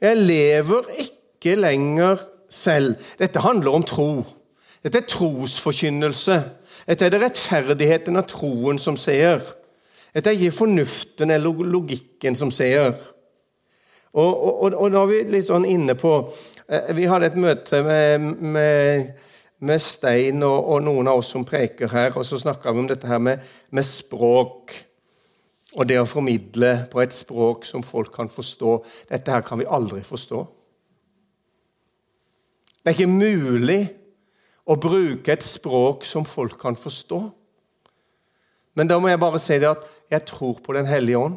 Jeg 0.00 0.16
lever 0.16 0.88
ikke 0.98 1.56
lenger 1.60 2.16
selv. 2.50 2.96
Dette 3.18 3.40
handler 3.40 3.78
om 3.78 3.82
tro. 3.82 4.24
Dette 4.84 4.98
er 4.98 5.08
trosforkynnelse. 5.10 6.40
Dette 6.86 7.06
er 7.06 7.10
det 7.10 7.22
rettferdigheten 7.22 8.18
av 8.18 8.28
troen 8.30 8.78
som 8.78 8.98
ser. 9.00 9.42
Dette 10.14 10.30
er 10.30 10.38
ikke 10.38 10.58
fornuften 10.60 11.32
eller 11.34 11.66
logikken 11.66 12.36
som 12.38 12.52
ser. 12.54 12.94
Og, 14.16 14.32
og, 14.64 14.72
og, 14.72 14.90
da 14.92 15.02
er 15.02 15.10
vi 15.10 15.22
litt 15.34 15.48
sånn 15.50 15.66
inne 15.68 15.92
på 15.98 16.10
eh, 16.24 16.92
Vi 16.96 17.04
hadde 17.10 17.28
et 17.28 17.38
møte 17.40 17.82
med, 17.84 18.24
med, 18.40 19.10
med 19.60 19.82
Stein 19.82 20.40
og, 20.46 20.56
og, 20.56 20.84
noen 20.86 21.10
av 21.12 21.20
oss 21.20 21.34
som 21.34 21.44
preker 21.44 21.92
her, 21.92 22.16
og 22.16 22.24
så 22.24 22.40
snakka 22.40 22.72
vi 22.72 22.80
om 22.80 22.88
dette 22.88 23.10
her 23.10 23.20
med, 23.20 23.44
med 23.76 23.84
språk. 23.86 24.72
Og 25.76 25.84
det 25.84 25.98
å 26.00 26.08
formidle 26.08 26.86
på 26.88 27.02
et 27.02 27.12
språk 27.12 27.66
som 27.68 27.84
folk 27.84 28.14
kan 28.14 28.30
forstå. 28.32 28.78
Dette 29.10 29.34
her 29.34 29.44
kan 29.44 29.60
vi 29.60 29.68
aldri 29.68 30.00
forstå. 30.06 30.40
Det 32.80 32.92
er 32.92 32.96
ikke 32.96 33.12
mulig 33.12 33.80
å 34.64 34.78
bruke 34.80 35.34
et 35.34 35.44
språk 35.44 36.06
som 36.08 36.24
folk 36.24 36.56
kan 36.62 36.78
forstå. 36.80 37.20
Men 38.76 38.88
da 38.88 38.96
må 39.00 39.10
jeg 39.10 39.20
bare 39.20 39.40
si 39.42 39.60
det 39.60 39.68
at 39.68 39.84
jeg 40.12 40.24
tror 40.32 40.56
på 40.64 40.72
Den 40.76 40.88
hellige 40.88 41.20
ånd. 41.20 41.36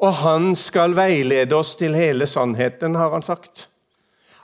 Og 0.00 0.14
han 0.22 0.54
skal 0.56 0.94
veilede 0.96 1.56
oss 1.56 1.74
til 1.76 1.96
hele 1.96 2.26
sannheten, 2.28 2.96
har 2.96 3.12
han 3.12 3.24
sagt. 3.24 3.68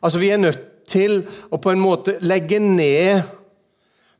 Altså, 0.02 0.18
Vi 0.18 0.30
er 0.30 0.42
nødt 0.42 0.86
til 0.86 1.22
å 1.50 1.58
på 1.58 1.72
en 1.72 1.82
måte 1.82 2.18
legge 2.22 2.60
ned 2.62 3.24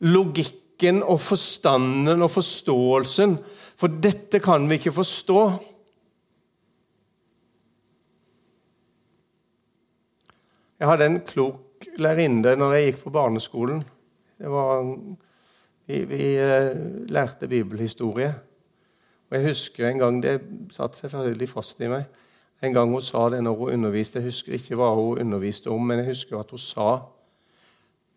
logikken 0.01 1.03
og 1.03 1.21
forstanden 1.23 2.25
og 2.25 2.31
forståelsen, 2.33 3.37
for 3.77 3.93
dette 4.03 4.41
kan 4.41 4.67
vi 4.69 4.81
ikke 4.81 4.95
forstå. 4.97 5.41
Jeg 10.81 10.89
hadde 10.91 11.07
en 11.09 11.21
klok 11.25 11.87
lærerinne 12.01 12.57
når 12.59 12.75
jeg 12.77 12.89
gikk 12.91 13.05
på 13.05 13.15
barneskolen. 13.15 13.85
Var, 14.41 14.91
vi, 15.89 16.03
vi 16.09 16.35
eh, 16.41 16.75
lærte 17.13 17.49
bibelhistorie. 17.49 18.35
Jeg 19.37 19.51
husker 19.51 19.89
en 19.89 19.99
gang 20.01 20.23
Det 20.23 20.41
satt 20.73 20.97
selvfølgelig 20.97 21.49
fast 21.51 21.81
i 21.85 21.91
meg. 21.93 22.07
En 22.65 22.73
gang 22.73 22.89
hun 22.89 23.05
sa 23.05 23.27
det 23.29 23.43
når 23.45 23.59
hun 23.59 23.73
underviste. 23.75 24.19
Jeg 24.19 24.31
husker 24.31 24.57
ikke 24.57 24.79
hva 24.81 24.95
hun 24.97 25.21
underviste 25.21 25.69
om, 25.69 25.83
men 25.85 26.01
jeg 26.01 26.15
husker 26.15 26.41
at 26.41 26.51
hun 26.55 26.63
sa 26.63 26.89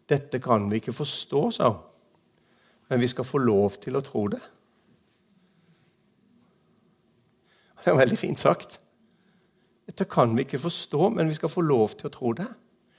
dette 0.10 0.40
kan 0.42 0.64
vi 0.72 0.80
ikke 0.80 0.96
forstå, 0.96 1.42
sa 1.52 1.68
hun. 1.70 1.84
Men 2.90 3.04
vi 3.04 3.08
skal 3.12 3.28
få 3.28 3.38
lov 3.38 3.76
til 3.84 4.00
å 4.00 4.02
tro 4.02 4.24
det. 4.34 4.40
Det 7.84 7.92
er 7.92 8.00
veldig 8.00 8.18
fint 8.18 8.40
sagt. 8.40 8.80
Dette 9.86 10.08
kan 10.10 10.34
vi 10.38 10.48
ikke 10.48 10.62
forstå, 10.64 11.12
men 11.14 11.30
vi 11.30 11.38
skal 11.38 11.52
få 11.54 11.62
lov 11.62 11.94
til 12.00 12.10
å 12.10 12.14
tro 12.16 12.34
det. 12.40 12.48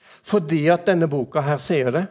Fordi 0.01 0.61
at 0.71 0.87
denne 0.87 1.09
boka 1.11 1.43
her 1.43 1.59
sier 1.59 1.91
det, 1.95 2.05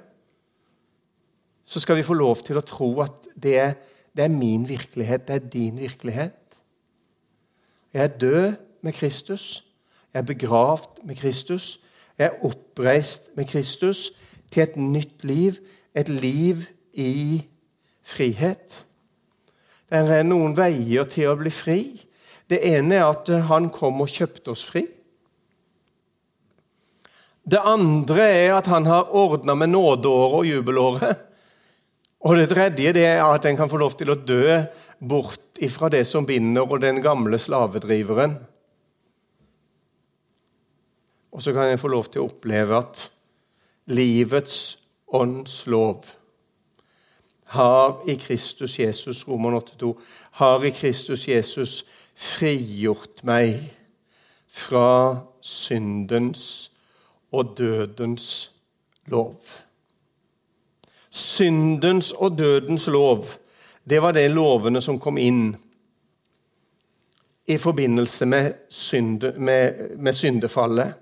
så 1.64 1.80
skal 1.80 2.00
vi 2.00 2.04
få 2.04 2.18
lov 2.18 2.42
til 2.44 2.60
å 2.60 2.66
tro 2.66 2.90
at 3.06 3.30
det 3.40 3.56
er 3.62 3.74
det 4.16 4.24
er 4.24 4.34
min 4.34 4.70
virkelighet, 4.70 5.28
det 5.28 5.36
er 5.36 5.50
din 5.50 5.80
virkelighet. 5.80 6.32
Jeg 7.94 8.04
er 8.04 8.18
død 8.18 8.54
med 8.82 8.94
Kristus. 8.94 9.66
Jeg 10.14 10.20
er 10.20 10.26
begravd 10.26 11.04
med 11.04 11.16
Kristus. 11.16 11.80
Jeg 12.18 12.26
er 12.26 12.46
oppreist 12.46 13.30
med 13.36 13.46
Kristus 13.46 14.12
til 14.52 14.64
et 14.64 14.76
nytt 14.78 15.24
liv, 15.24 15.54
et 15.96 16.10
liv 16.10 16.56
i 16.94 17.46
frihet. 18.04 18.86
Det 19.90 20.00
er 20.20 20.24
noen 20.24 20.58
veier 20.58 21.08
til 21.10 21.32
å 21.32 21.38
bli 21.40 21.54
fri. 21.54 21.82
Det 22.50 22.60
ene 22.66 22.98
er 22.98 23.10
at 23.10 23.30
han 23.50 23.70
kom 23.74 24.02
og 24.02 24.10
kjøpte 24.10 24.54
oss 24.54 24.66
fri. 24.70 24.86
Det 27.50 27.62
andre 27.66 28.22
er 28.22 28.54
at 28.58 28.68
han 28.70 28.86
har 28.86 29.10
ordna 29.16 29.56
med 29.58 29.72
nådeåret 29.74 30.38
og 30.42 30.46
jubelåret. 30.46 31.26
Og 32.20 32.36
det 32.36 32.50
tredje 32.52 32.94
det 32.96 33.06
er 33.06 33.24
at 33.24 33.46
en 33.48 33.58
kan 33.58 33.72
få 33.72 33.80
lov 33.80 33.96
til 33.98 34.12
å 34.12 34.18
dø 34.20 34.60
bort 35.00 35.62
ifra 35.64 35.90
det 35.92 36.04
som 36.08 36.28
binder, 36.28 36.68
og 36.68 36.82
den 36.84 37.02
gamle 37.04 37.40
slavedriveren. 37.40 38.36
Og 41.32 41.44
så 41.44 41.54
kan 41.56 41.72
en 41.72 41.80
få 41.80 41.92
lov 41.92 42.10
til 42.12 42.24
å 42.24 42.30
oppleve 42.32 42.80
at 42.80 43.06
livets 43.88 44.80
ånds 45.16 45.64
lov 45.72 46.16
har 47.50 48.04
i 48.10 48.16
Kristus 48.16 48.80
Jesus 48.80 49.28
Roman 49.28 49.54
8,2, 49.58 49.94
har 50.32 50.66
i 50.66 50.70
Kristus 50.70 51.28
Jesus 51.28 51.86
frigjort 52.16 53.24
meg 53.26 53.56
fra 54.50 55.26
syndens 55.42 56.70
og 57.32 57.56
dødens 57.58 58.52
lov. 59.10 59.34
Syndens 61.20 62.14
og 62.16 62.38
dødens 62.38 62.88
lov, 62.88 63.26
det 63.90 64.02
var 64.02 64.16
de 64.16 64.28
lovene 64.32 64.82
som 64.82 65.00
kom 65.02 65.18
inn 65.20 65.50
i 67.50 67.58
forbindelse 67.58 68.26
med, 68.30 68.54
synde, 68.70 69.34
med, 69.38 69.98
med 69.98 70.14
syndefallet. 70.14 70.94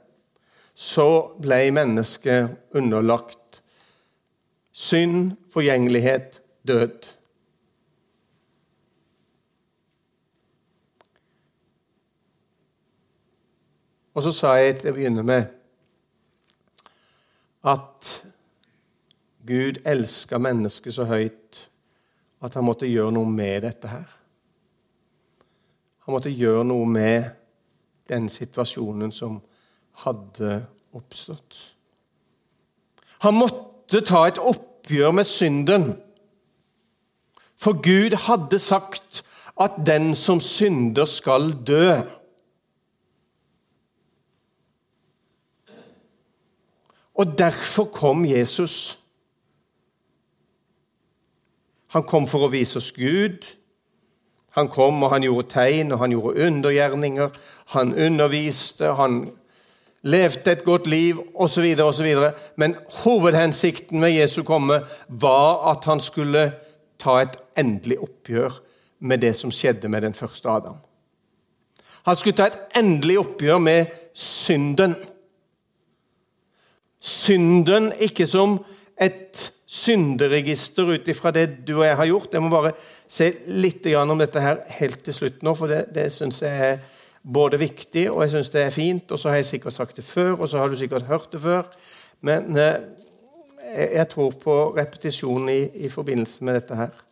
Så 0.73 1.07
ble 1.41 1.59
mennesket 1.73 2.55
underlagt 2.77 3.61
synd, 4.71 5.31
forgjengelighet, 5.53 6.41
død. 6.67 7.13
Og 14.13 14.23
så 14.23 14.31
sa 14.33 14.55
jeg 14.57 14.79
til 14.79 14.89
å 14.89 14.95
begynne 14.95 15.23
med 15.25 15.49
at 17.67 18.13
Gud 19.47 19.81
elska 19.87 20.39
mennesket 20.41 20.93
så 20.93 21.07
høyt 21.07 21.67
at 22.43 22.53
han 22.53 22.65
måtte 22.67 22.89
gjøre 22.89 23.13
noe 23.15 23.29
med 23.31 23.63
dette 23.65 23.89
her. 23.89 24.07
Han 26.05 26.15
måtte 26.15 26.31
gjøre 26.31 26.65
noe 26.67 26.87
med 26.87 27.31
den 28.07 28.29
situasjonen 28.31 29.11
som 29.11 29.39
hadde 30.03 30.61
oppstått. 30.95 31.57
Han 33.25 33.39
måtte 33.39 34.03
ta 34.05 34.27
et 34.27 34.39
oppgjør 34.39 35.15
med 35.17 35.27
synden. 35.27 35.89
For 37.57 37.79
Gud 37.81 38.15
hadde 38.27 38.59
sagt 38.61 39.23
at 39.59 39.79
den 39.85 40.13
som 40.15 40.39
synder, 40.39 41.05
skal 41.05 41.51
dø. 41.67 41.97
Og 47.17 47.33
derfor 47.37 47.89
kom 47.89 48.25
Jesus. 48.25 48.99
Han 51.95 52.03
kom 52.03 52.27
for 52.27 52.47
å 52.47 52.51
vise 52.51 52.79
oss 52.81 52.91
Gud. 52.95 53.45
Han 54.57 54.69
kom 54.73 55.03
og 55.05 55.11
han 55.13 55.23
gjorde 55.23 55.51
tegn 55.53 55.93
og 55.93 56.01
han 56.01 56.13
gjorde 56.15 56.47
undergjerninger. 56.47 57.35
Han 57.75 57.93
underviste, 57.93 58.93
han 58.97 59.19
levde 60.07 60.51
et 60.51 60.63
godt 60.65 60.87
liv 60.87 61.19
osv. 61.35 61.65
osv. 61.83 62.07
Men 62.55 62.75
hovedhensikten 63.03 63.99
med 63.99 64.15
Jesu 64.15 64.41
komme 64.43 64.81
var 65.07 65.71
at 65.71 65.85
han 65.85 66.01
skulle 66.03 66.51
ta 66.99 67.19
et 67.21 67.37
endelig 67.57 67.99
oppgjør 68.01 68.59
med 68.99 69.21
det 69.21 69.35
som 69.37 69.53
skjedde 69.53 69.89
med 69.89 70.01
den 70.01 70.17
første 70.17 70.49
Adam. 70.49 70.79
Han 72.07 72.15
skulle 72.15 72.37
ta 72.37 72.47
et 72.47 72.79
endelig 72.79 73.19
oppgjør 73.19 73.57
med 73.61 73.93
synden. 74.15 74.95
Synden 76.99 77.91
ikke 77.99 78.27
som 78.27 78.57
et 79.01 79.51
synderegister 79.77 80.89
ut 80.95 81.09
ifra 81.11 81.31
det 81.35 81.45
du 81.67 81.75
og 81.77 81.85
jeg 81.85 81.97
har 81.99 82.09
gjort. 82.09 82.33
Jeg 82.33 82.43
må 82.43 82.51
bare 82.51 82.73
se 82.77 83.31
litt 83.47 83.85
om 83.95 84.17
dette 84.19 84.41
her 84.41 84.61
helt 84.79 85.03
til 85.05 85.15
slutt 85.15 85.43
nå, 85.45 85.53
for 85.57 85.71
det, 85.71 85.85
det 85.95 86.09
syns 86.13 86.41
jeg 86.41 86.71
er 86.71 86.79
både 87.27 87.59
viktig, 87.59 88.07
og 88.11 88.23
jeg 88.23 88.35
synes 88.35 88.53
det 88.53 88.61
er 88.63 88.75
fint. 88.75 89.11
Og 89.11 89.19
så 89.19 89.29
har 89.29 89.41
jeg 89.41 89.51
sikkert 89.53 89.73
sagt 89.73 89.99
det 89.99 90.05
før, 90.05 90.35
og 90.41 90.49
så 90.49 90.61
har 90.61 90.71
du 90.71 90.75
sikkert 90.79 91.09
hørt 91.09 91.31
det 91.31 91.41
før. 91.41 91.67
Men 92.21 92.57
eh, 92.57 92.79
jeg 93.77 94.07
tror 94.09 94.31
på 94.41 94.55
repetisjon 94.77 95.49
i, 95.49 95.61
i 95.85 95.89
forbindelse 95.89 96.43
med 96.43 96.59
dette 96.61 96.75
her. 96.75 97.03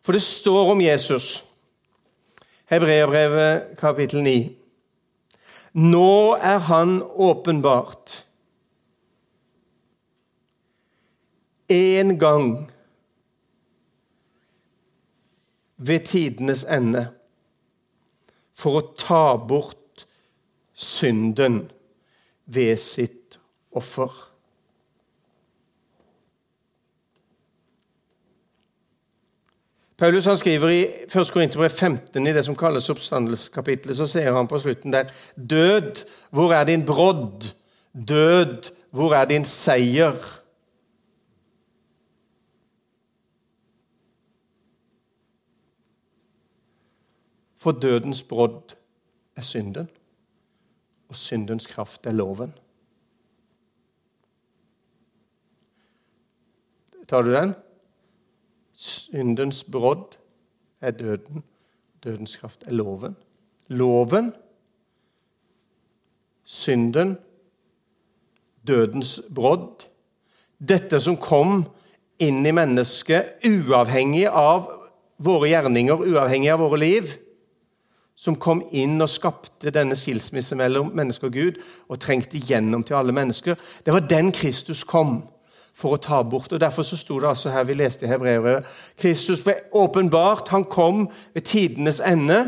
For 0.00 0.16
det 0.16 0.22
står 0.22 0.72
om 0.72 0.80
Jesus. 0.80 1.44
Hebreabrevet 2.70 3.76
kapittel 3.78 4.22
9. 4.22 4.59
Nå 5.72 6.34
er 6.34 6.58
han 6.58 7.02
åpenbart. 7.02 8.26
En 11.68 12.18
gang 12.18 12.70
ved 15.76 16.06
tidenes 16.10 16.64
ende 16.64 17.06
for 18.52 18.80
å 18.80 18.88
ta 18.98 19.36
bort 19.38 20.04
synden 20.74 21.62
ved 22.50 22.74
sitt 22.82 23.38
offer. 23.70 24.10
Paulus 30.00 30.24
han 30.24 30.36
skriver 30.36 30.68
i 30.68 30.84
1. 31.04 31.28
Korinterbrev 31.32 31.70
15, 31.70 32.26
i 32.26 32.32
det 32.32 32.44
som 32.46 32.54
kalles 32.56 32.86
oppstandelseskapitlet, 32.88 33.98
så 33.98 34.06
sier 34.08 34.32
han 34.32 34.48
på 34.48 34.56
slutten 34.62 34.94
der 34.94 35.10
Død, 35.36 36.06
hvor 36.32 36.54
er 36.56 36.64
din 36.64 36.86
brodd? 36.88 37.50
Død, 37.92 38.70
hvor 38.96 39.12
er 39.12 39.28
din 39.28 39.44
seier? 39.44 40.16
For 47.60 47.76
dødens 47.76 48.22
brodd 48.24 48.72
er 49.36 49.44
synden, 49.44 49.88
og 51.08 51.16
syndens 51.16 51.66
kraft 51.66 52.06
er 52.06 52.16
loven. 52.16 52.54
Tar 57.08 57.22
du 57.22 57.34
den? 57.34 57.52
Syndens 58.80 59.64
brodd 59.64 60.16
er 60.80 60.90
døden. 60.96 61.42
Dødens 62.04 62.36
kraft 62.40 62.62
er 62.66 62.72
loven. 62.72 63.16
Loven, 63.68 64.32
synden, 66.44 67.18
dødens 68.66 69.20
brodd. 69.34 69.84
Dette 70.68 71.00
som 71.00 71.18
kom 71.20 71.64
inn 72.20 72.40
i 72.46 72.54
mennesket, 72.56 73.36
uavhengig 73.44 74.26
av 74.28 74.70
våre 75.20 75.50
gjerninger, 75.52 76.00
uavhengig 76.00 76.50
av 76.52 76.64
våre 76.64 76.80
liv, 76.80 77.12
som 78.16 78.36
kom 78.36 78.62
inn 78.76 79.00
og 79.00 79.08
skapte 79.08 79.72
denne 79.72 79.96
skilsmisse 79.96 80.56
mellom 80.56 80.90
menneske 80.96 81.28
og 81.28 81.36
Gud 81.36 81.60
og 81.88 82.00
trengte 82.00 82.40
gjennom 82.40 82.84
til 82.84 82.98
alle 82.98 83.14
mennesker, 83.16 83.56
det 83.84 83.94
var 83.96 84.08
den 84.08 84.32
Kristus 84.36 84.84
kom 84.84 85.22
for 85.74 85.96
å 85.96 86.00
ta 86.00 86.22
bort. 86.22 86.52
Og 86.52 86.60
Derfor 86.60 86.86
så 86.86 86.98
sto 86.98 87.18
det 87.20 87.28
altså 87.28 87.52
her 87.54 87.64
vi 87.68 87.76
leste 87.78 88.06
i 88.06 88.10
Hebrevet 88.10 88.66
Kristus 89.00 89.44
ble 89.44 89.56
åpenbart. 89.72 90.48
Han 90.54 90.64
kom 90.64 91.06
ved 91.34 91.46
tidenes 91.48 92.00
ende. 92.00 92.42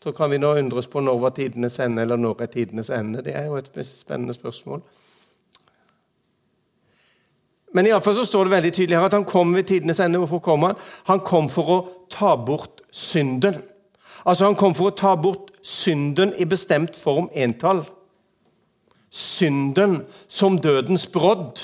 Så 0.00 0.12
kan 0.16 0.30
vi 0.30 0.38
nå 0.40 0.54
undres 0.56 0.88
på 0.88 1.02
når 1.04 1.18
var 1.20 1.36
tidenes 1.36 1.78
ende, 1.78 2.02
eller 2.02 2.16
når 2.16 2.42
er 2.42 2.52
tidenes 2.54 2.90
ende. 2.90 3.22
Det 3.24 3.36
er 3.36 3.50
jo 3.50 3.58
et 3.60 3.70
spennende 3.84 4.34
spørsmål. 4.34 4.80
Men 7.74 7.86
iallfall 7.86 8.16
så 8.18 8.24
står 8.26 8.48
det 8.48 8.54
veldig 8.56 8.72
tydelig 8.74 8.98
her 8.98 9.06
at 9.06 9.14
han 9.14 9.28
kom 9.28 9.52
ved 9.54 9.68
tidenes 9.68 10.00
ende. 10.00 10.18
Hvorfor 10.18 10.40
kom 10.42 10.64
han? 10.66 10.78
Han 11.06 11.20
kom 11.20 11.50
for 11.52 11.70
å 11.70 11.78
ta 12.10 12.34
bort 12.36 12.82
synden. 12.90 13.60
Altså 14.24 14.48
Han 14.48 14.58
kom 14.58 14.74
for 14.74 14.90
å 14.90 14.96
ta 14.96 15.14
bort 15.16 15.52
synden 15.62 16.32
i 16.36 16.48
bestemt 16.48 16.96
form 16.96 17.28
entall 17.32 17.84
synden 19.10 20.00
som 20.28 20.58
dødens 20.58 21.06
brodd. 21.10 21.58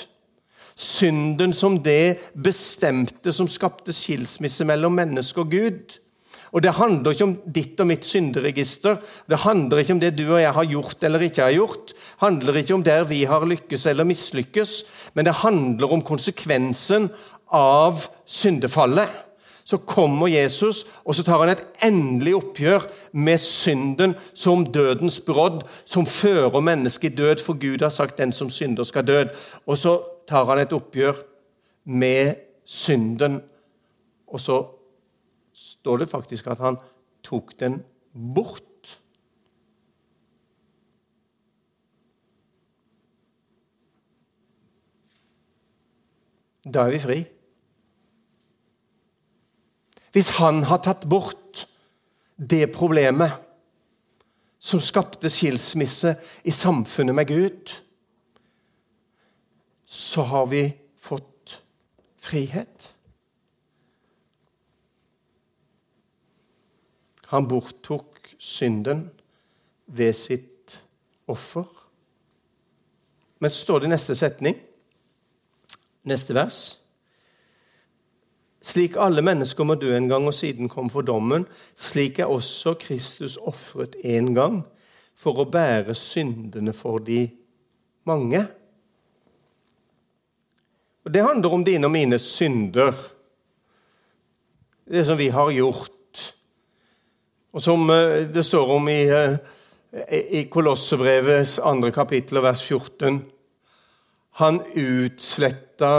Synden 0.76 1.54
som 1.56 1.78
det 1.80 2.18
bestemte 2.34 3.32
som 3.32 3.48
skapte 3.48 3.94
skilsmisse 3.96 4.66
mellom 4.68 4.98
menneske 4.98 5.40
og 5.40 5.54
Gud. 5.54 5.96
Og 6.52 6.62
Det 6.62 6.72
handler 6.76 7.12
ikke 7.12 7.26
om 7.26 7.36
ditt 7.52 7.80
og 7.80 7.88
mitt 7.90 8.04
synderegister. 8.06 9.00
Det 9.28 9.38
handler 9.42 9.78
ikke 9.82 9.96
om 9.96 10.00
det 10.00 10.12
du 10.16 10.24
og 10.28 10.40
jeg 10.40 10.52
har 10.52 10.64
gjort 10.64 11.02
eller 11.04 11.24
ikke 11.26 11.42
har 11.42 11.56
gjort. 11.56 11.86
Det 11.92 12.20
handler 12.22 12.56
ikke 12.60 12.74
om 12.74 12.84
der 12.84 13.04
vi 13.04 13.24
har 13.24 13.44
lykkes 13.44 13.86
eller 13.86 14.04
mislykkes. 14.04 14.84
Men 15.14 15.24
det 15.24 15.40
handler 15.42 15.92
om 15.92 16.02
konsekvensen 16.02 17.10
av 17.52 18.06
syndefallet 18.26 19.25
så 19.66 19.78
kommer 19.82 20.30
Jesus, 20.30 20.84
og 21.04 21.16
så 21.18 21.24
tar 21.26 21.40
han 21.42 21.50
et 21.50 21.64
endelig 21.82 22.36
oppgjør 22.38 22.84
med 23.18 23.40
synden 23.42 24.14
som 24.30 24.62
dødens 24.62 25.18
brodd, 25.26 25.64
som 25.84 26.06
fører 26.06 26.62
mennesket 26.62 27.12
i 27.12 27.16
død, 27.18 27.42
for 27.42 27.58
Gud 27.58 27.82
har 27.82 27.90
sagt 27.90 28.18
'den 28.18 28.32
som 28.32 28.50
synder, 28.50 28.84
skal 28.84 29.06
død'. 29.06 29.34
Og 29.66 29.78
så 29.78 29.98
tar 30.28 30.44
han 30.44 30.58
et 30.58 30.72
oppgjør 30.72 31.14
med 31.84 32.34
synden, 32.64 33.42
og 34.26 34.40
så 34.40 34.66
står 35.54 35.96
det 35.96 36.08
faktisk 36.08 36.46
at 36.46 36.58
han 36.58 36.76
tok 37.24 37.60
den 37.60 37.82
bort. 38.34 38.62
Da 46.74 46.80
er 46.80 46.90
vi 46.90 46.98
fri. 46.98 47.35
Hvis 50.16 50.30
han 50.38 50.62
har 50.64 50.78
tatt 50.80 51.02
bort 51.12 51.66
det 52.40 52.70
problemet 52.72 53.34
som 54.56 54.80
skapte 54.80 55.28
skilsmisse 55.28 56.14
i 56.40 56.54
samfunnet 56.56 57.12
med 57.18 57.28
Gud, 57.28 57.72
så 59.84 60.24
har 60.30 60.46
vi 60.48 60.62
fått 60.96 61.58
frihet. 62.16 62.86
Han 67.28 67.50
borttok 67.52 68.32
synden 68.40 69.10
ved 69.84 70.16
sitt 70.16 70.78
offer. 71.28 71.68
Men 73.36 73.52
så 73.52 73.66
står 73.66 73.84
det 73.84 73.92
i 73.92 73.94
neste 73.98 74.16
setning, 74.16 74.56
neste 76.08 76.40
vers 76.40 76.64
slik 78.66 78.96
alle 78.98 79.22
mennesker 79.22 79.66
må 79.66 79.76
dø 79.78 79.92
en 79.94 80.08
gang 80.10 80.26
og 80.26 80.34
siden 80.34 80.70
kom 80.70 80.88
for 80.90 81.06
dommen, 81.06 81.46
slik 81.76 82.18
er 82.18 82.32
også 82.32 82.74
Kristus 82.80 83.36
ofret 83.38 83.94
en 84.02 84.32
gang 84.34 84.62
for 85.16 85.38
å 85.38 85.48
bære 85.50 85.94
syndene 85.96 86.74
for 86.76 86.98
de 87.04 87.24
mange. 88.08 88.42
Og 91.06 91.12
Det 91.12 91.22
handler 91.22 91.54
om 91.54 91.64
dine 91.64 91.86
og 91.86 91.94
mine 91.94 92.18
synder, 92.18 92.90
det 94.90 95.04
som 95.06 95.18
vi 95.18 95.28
har 95.30 95.50
gjort, 95.54 95.92
og 97.54 97.62
som 97.62 97.90
eh, 97.90 98.26
det 98.26 98.44
står 98.44 98.72
om 98.74 98.88
i, 98.90 99.06
eh, 99.06 99.38
i 100.40 100.42
Kolossebrevets 100.50 101.58
andre 101.58 101.92
kapittel, 101.94 102.42
vers 102.42 102.62
14. 102.66 103.22
Han 104.42 104.60
utsletta 104.74 105.94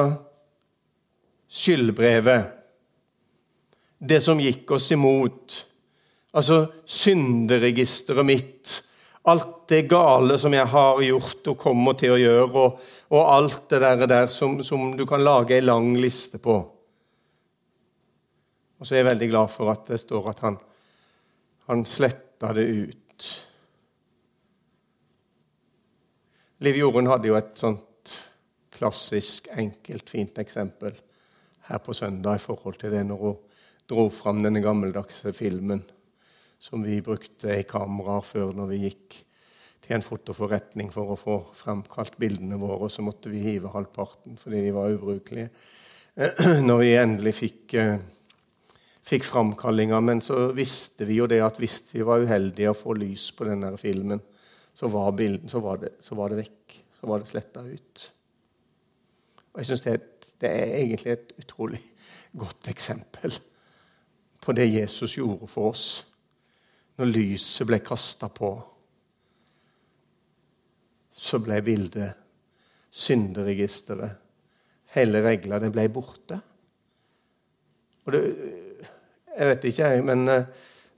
skyldbrevet 1.48 2.57
det 3.98 4.22
som 4.22 4.40
gikk 4.40 4.72
oss 4.72 4.92
imot. 4.92 5.58
Altså 6.38 6.66
synderegisteret 6.86 8.26
mitt. 8.26 8.84
Alt 9.28 9.68
det 9.68 9.82
gale 9.92 10.38
som 10.40 10.54
jeg 10.56 10.70
har 10.72 11.02
gjort 11.04 11.50
og 11.52 11.60
kommer 11.60 11.98
til 12.00 12.14
å 12.14 12.20
gjøre, 12.22 12.62
og, 12.62 12.86
og 13.12 13.32
alt 13.34 13.66
det 13.74 13.82
der, 13.84 14.06
der 14.08 14.30
som, 14.32 14.62
som, 14.64 14.94
du 14.96 15.04
kan 15.10 15.24
lage 15.24 15.58
ei 15.58 15.66
lang 15.66 15.90
liste 16.00 16.40
på. 16.40 16.56
Og 18.78 18.86
så 18.86 18.96
er 18.96 19.02
jeg 19.02 19.10
veldig 19.10 19.30
glad 19.34 19.52
for 19.52 19.74
at 19.74 19.90
det 19.90 20.00
står 20.00 20.30
at 20.32 20.46
han, 20.46 20.56
han 21.68 21.84
sletta 21.90 22.54
det 22.56 22.68
ut. 22.70 23.28
Liv 26.64 26.80
Jorunn 26.80 27.10
hadde 27.12 27.30
jo 27.30 27.36
et 27.38 27.52
sånt 27.60 28.16
klassisk, 28.78 29.50
enkelt, 29.58 30.08
fint 30.10 30.40
eksempel 30.40 30.96
her 31.68 31.84
på 31.84 31.94
søndag 31.98 32.38
i 32.38 32.42
forhold 32.42 32.78
til 32.80 32.94
det 32.94 33.04
når 33.10 33.22
hun 33.26 33.47
dro 33.88 34.10
fram 34.12 34.42
denne 34.44 34.62
gammeldagse 34.64 35.32
filmen 35.36 35.84
som 36.60 36.84
vi 36.84 37.00
brukte 37.02 37.54
i 37.54 37.66
kameraer 37.68 38.26
før 38.26 38.54
når 38.58 38.72
vi 38.74 38.84
gikk 38.88 39.22
til 39.88 39.96
en 39.96 40.04
fotoforretning 40.04 40.90
for 40.92 41.14
å 41.14 41.20
få 41.20 41.38
fremkalt 41.56 42.18
bildene 42.20 42.60
våre. 42.60 42.88
og 42.88 42.92
Så 42.92 43.06
måtte 43.06 43.32
vi 43.32 43.44
hive 43.46 43.72
halvparten 43.72 44.36
fordi 44.42 44.66
de 44.66 44.74
var 44.76 44.92
ubrukelige. 44.92 45.52
Når 46.68 46.82
vi 46.82 46.90
endelig 46.98 47.34
fikk, 47.38 47.78
eh, 47.78 48.00
fikk 49.08 49.24
framkallinga. 49.24 50.02
Men 50.04 50.22
så 50.26 50.50
visste 50.58 51.08
vi 51.08 51.22
jo 51.22 51.30
det 51.30 51.40
at 51.46 51.62
hvis 51.62 51.80
vi 51.94 52.04
var 52.04 52.26
uheldige 52.26 52.74
å 52.74 52.78
få 52.78 52.98
lys 52.98 53.30
på 53.38 53.48
denne 53.48 53.72
filmen, 53.80 54.20
så 54.78 54.90
var, 54.92 55.14
bilden, 55.18 55.48
så 55.50 55.62
var, 55.64 55.80
det, 55.86 55.96
så 56.04 56.18
var 56.18 56.34
det 56.34 56.42
vekk. 56.42 56.80
Så 57.00 57.08
var 57.08 57.22
det 57.22 57.30
sletta 57.30 57.64
ut. 57.64 58.08
Og 59.54 59.62
jeg 59.62 59.70
syns 59.70 59.86
det, 59.86 60.00
det, 60.42 60.50
er 60.50 60.74
egentlig 60.82 61.14
et 61.14 61.38
utrolig 61.46 61.80
godt 62.44 62.74
eksempel 62.74 63.38
på 64.48 64.56
det 64.56 64.70
Jesus 64.72 65.18
gjorde 65.18 65.48
for 65.52 65.74
oss 65.74 65.88
når 66.98 67.10
lyset 67.12 67.68
ble 67.68 67.82
kasta 67.84 68.30
på. 68.32 68.54
Så 71.12 71.42
ble 71.44 71.58
bildet 71.66 72.16
synderegisteret, 72.98 74.16
hele 74.96 75.20
regla, 75.26 75.60
det 75.60 75.74
ble 75.76 75.84
borte. 75.92 76.40
Og 78.08 78.16
det, 78.16 78.22
jeg 79.36 79.50
vet 79.52 79.68
ikke, 79.68 79.90
jeg, 79.92 80.06
men 80.08 80.24
eh, 80.32 80.48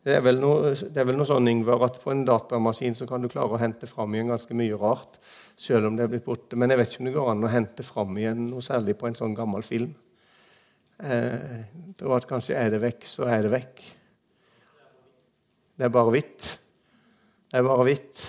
det 0.05 0.13
er, 0.19 0.21
vel 0.23 0.37
noe, 0.39 0.75
det 0.77 1.01
er 1.01 1.07
vel 1.09 1.17
noe 1.17 1.27
sånn, 1.27 1.49
Ingvar, 1.49 1.81
at 1.89 1.97
på 2.03 2.13
en 2.13 2.21
datamaskin 2.27 2.95
så 2.95 3.09
kan 3.09 3.25
du 3.25 3.31
klare 3.31 3.57
å 3.57 3.59
hente 3.59 3.89
fram 3.89 4.13
igjen 4.13 4.29
ganske 4.29 4.55
mye 4.55 4.77
rart, 4.79 5.17
selv 5.59 5.89
om 5.89 5.97
det 5.97 6.05
er 6.05 6.13
blitt 6.13 6.27
borte. 6.29 6.59
Men 6.59 6.69
jeg 6.69 6.83
vet 6.83 6.93
ikke 6.93 7.01
om 7.01 7.09
det 7.09 7.17
går 7.17 7.33
an 7.33 7.49
å 7.49 7.51
hente 7.51 7.87
fram 7.87 8.13
igjen 8.21 8.45
noe 8.51 8.63
særlig 8.63 8.95
på 9.01 9.09
en 9.09 9.17
sånn 9.17 9.35
gammel 9.35 9.65
film. 9.65 9.97
Eh, 10.99 11.59
tror 11.95 12.17
at 12.17 12.27
kanskje 12.27 12.57
er 12.59 12.73
det 12.73 12.81
vekk, 12.83 13.05
så 13.07 13.27
er 13.31 13.45
det 13.45 13.53
vekk. 13.53 13.83
Det 15.79 15.87
er 15.87 15.93
bare 15.95 16.11
hvitt. 16.11 16.47
Det 17.49 17.59
er 17.59 17.63
bare 17.63 17.85
hvitt. 17.87 18.23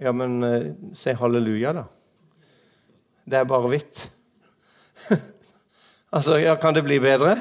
Ja, 0.00 0.14
men 0.16 0.38
eh, 0.42 0.70
si 0.96 1.12
halleluja, 1.12 1.74
da. 1.76 1.84
Det 3.24 3.36
er 3.40 3.48
bare 3.48 3.68
hvitt. 3.68 4.06
altså, 6.16 6.38
ja, 6.40 6.56
kan 6.60 6.76
det 6.76 6.86
bli 6.86 6.96
bedre? 7.04 7.36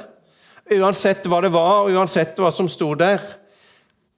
Uansett 0.76 1.28
hva 1.32 1.40
det 1.44 1.52
var, 1.56 1.86
og 1.86 1.96
uansett 1.96 2.40
hva 2.40 2.52
som 2.52 2.68
sto 2.72 2.92
der. 3.00 3.24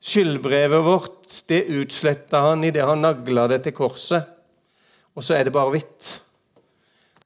Skyldbrevet 0.06 0.86
vårt 0.86 1.38
det 1.50 1.64
utsletta 1.74 2.44
han 2.50 2.66
idet 2.66 2.86
han 2.86 3.02
nagla 3.02 3.48
det 3.50 3.64
til 3.66 3.78
korset. 3.78 4.26
Og 5.16 5.26
så 5.26 5.38
er 5.38 5.46
det 5.48 5.54
bare 5.54 5.74
hvitt. 5.74 6.10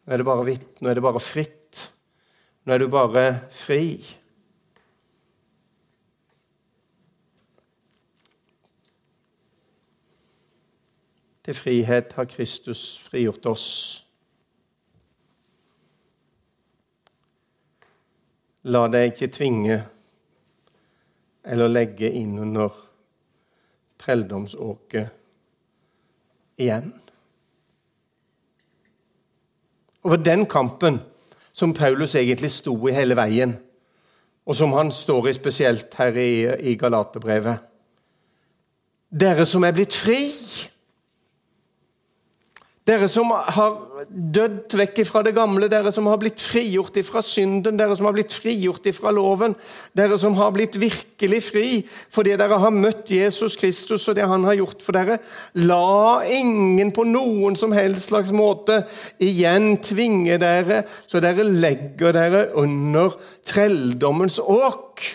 Nå 0.03 0.13
er 0.13 0.21
det 0.21 0.27
bare 0.27 0.45
hvitt, 0.47 0.69
nå 0.79 0.91
er 0.91 0.99
det 0.99 1.05
bare 1.07 1.23
fritt. 1.23 1.58
Nå 2.63 2.73
er 2.73 2.77
du 2.81 2.87
bare 2.91 3.25
fri. 3.51 3.97
Til 11.45 11.55
frihet 11.55 12.13
har 12.13 12.27
Kristus 12.29 12.99
frigjort 13.07 13.45
oss. 13.49 13.69
La 18.69 18.83
deg 18.91 19.13
ikke 19.13 19.31
tvinge 19.33 19.77
eller 21.49 21.71
legge 21.71 22.09
inn 22.19 22.35
under 22.43 22.75
trelldomsåket 24.03 25.15
igjen. 26.59 26.91
Og 30.03 30.11
for 30.11 30.21
den 30.27 30.45
kampen 30.49 30.99
som 31.59 31.73
Paulus 31.75 32.15
egentlig 32.15 32.51
sto 32.55 32.75
i 32.87 32.95
hele 32.95 33.17
veien, 33.19 33.57
og 34.47 34.55
som 34.55 34.71
han 34.77 34.91
står 34.95 35.27
i 35.29 35.35
spesielt 35.35 35.97
her 35.99 36.15
i, 36.15 36.31
i 36.71 36.75
Galaterbrevet. 36.79 37.65
Dere 39.09 39.45
som 39.49 39.65
er 39.65 39.75
blitt 39.75 39.95
fri 39.97 40.21
dere 42.89 43.07
som 43.11 43.29
har 43.29 43.75
dødd 44.09 44.73
vekk 44.79 45.01
fra 45.05 45.21
det 45.25 45.35
gamle, 45.37 45.67
dere 45.69 45.91
som 45.93 46.07
har 46.09 46.17
blitt 46.21 46.41
frigjort 46.41 46.97
fra 47.05 47.21
synden, 47.25 47.77
dere 47.77 47.95
som 47.97 48.07
har 48.09 48.15
blitt 48.15 48.33
frigjort 48.33 48.87
fra 48.95 49.11
loven, 49.13 49.53
dere 49.97 50.17
som 50.17 50.37
har 50.39 50.53
blitt 50.55 50.79
virkelig 50.81 51.41
fri 51.45 51.65
fordi 51.85 52.33
dere 52.39 52.57
har 52.63 52.73
møtt 52.73 53.11
Jesus 53.13 53.57
Kristus 53.59 54.07
og 54.09 54.17
det 54.17 54.25
han 54.29 54.47
har 54.47 54.57
gjort 54.57 54.85
for 54.85 54.97
dere. 54.97 55.19
La 55.61 56.23
ingen 56.25 56.93
på 56.95 57.05
noen 57.07 57.57
som 57.59 57.75
helst 57.75 58.09
slags 58.09 58.33
måte 58.33 58.81
igjen 59.21 59.75
tvinge 59.85 60.39
dere, 60.41 60.81
så 60.87 61.21
dere 61.21 61.45
legger 61.45 62.15
dere 62.15 62.45
under 62.57 63.19
trelldommens 63.47 64.39
åk. 64.41 65.05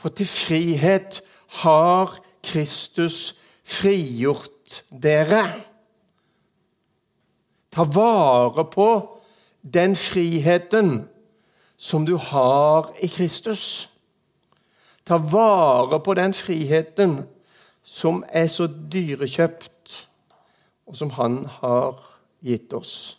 For 0.00 0.14
til 0.16 0.26
frihet 0.30 1.20
har 1.62 2.16
Kristus 2.42 3.34
frigjort 3.68 4.82
dere. 4.90 5.44
Ta 7.72 7.84
vare 7.88 8.64
på 8.68 8.88
den 9.62 9.96
friheten 9.96 11.08
som 11.76 12.06
du 12.06 12.16
har 12.16 12.90
i 13.00 13.08
Kristus. 13.08 13.88
Ta 15.04 15.16
vare 15.16 16.00
på 16.00 16.14
den 16.14 16.34
friheten 16.34 17.22
som 17.82 18.22
er 18.28 18.46
så 18.46 18.66
dyrekjøpt, 18.66 20.08
og 20.86 20.96
som 20.96 21.10
Han 21.10 21.44
har 21.46 21.98
gitt 22.40 22.72
oss. 22.72 23.18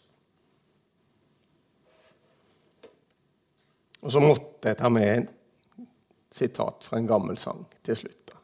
Og 4.04 4.12
så 4.12 4.20
måtte 4.20 4.70
jeg 4.70 4.78
ta 4.78 4.90
med 4.92 5.10
en 5.10 5.28
sitat 6.32 6.84
fra 6.84 7.00
en 7.00 7.08
gammel 7.08 7.38
sang 7.40 7.66
til 7.84 7.96
slutt. 7.96 8.43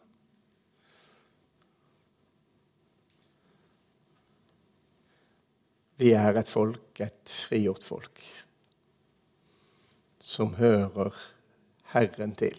Vi 5.99 6.13
er 6.15 6.37
et 6.39 6.47
folk, 6.47 7.01
et 7.03 7.33
frigjort 7.49 7.83
folk, 7.83 8.21
som 10.23 10.53
hører 10.55 11.15
Herren 11.91 12.35
til. 12.39 12.55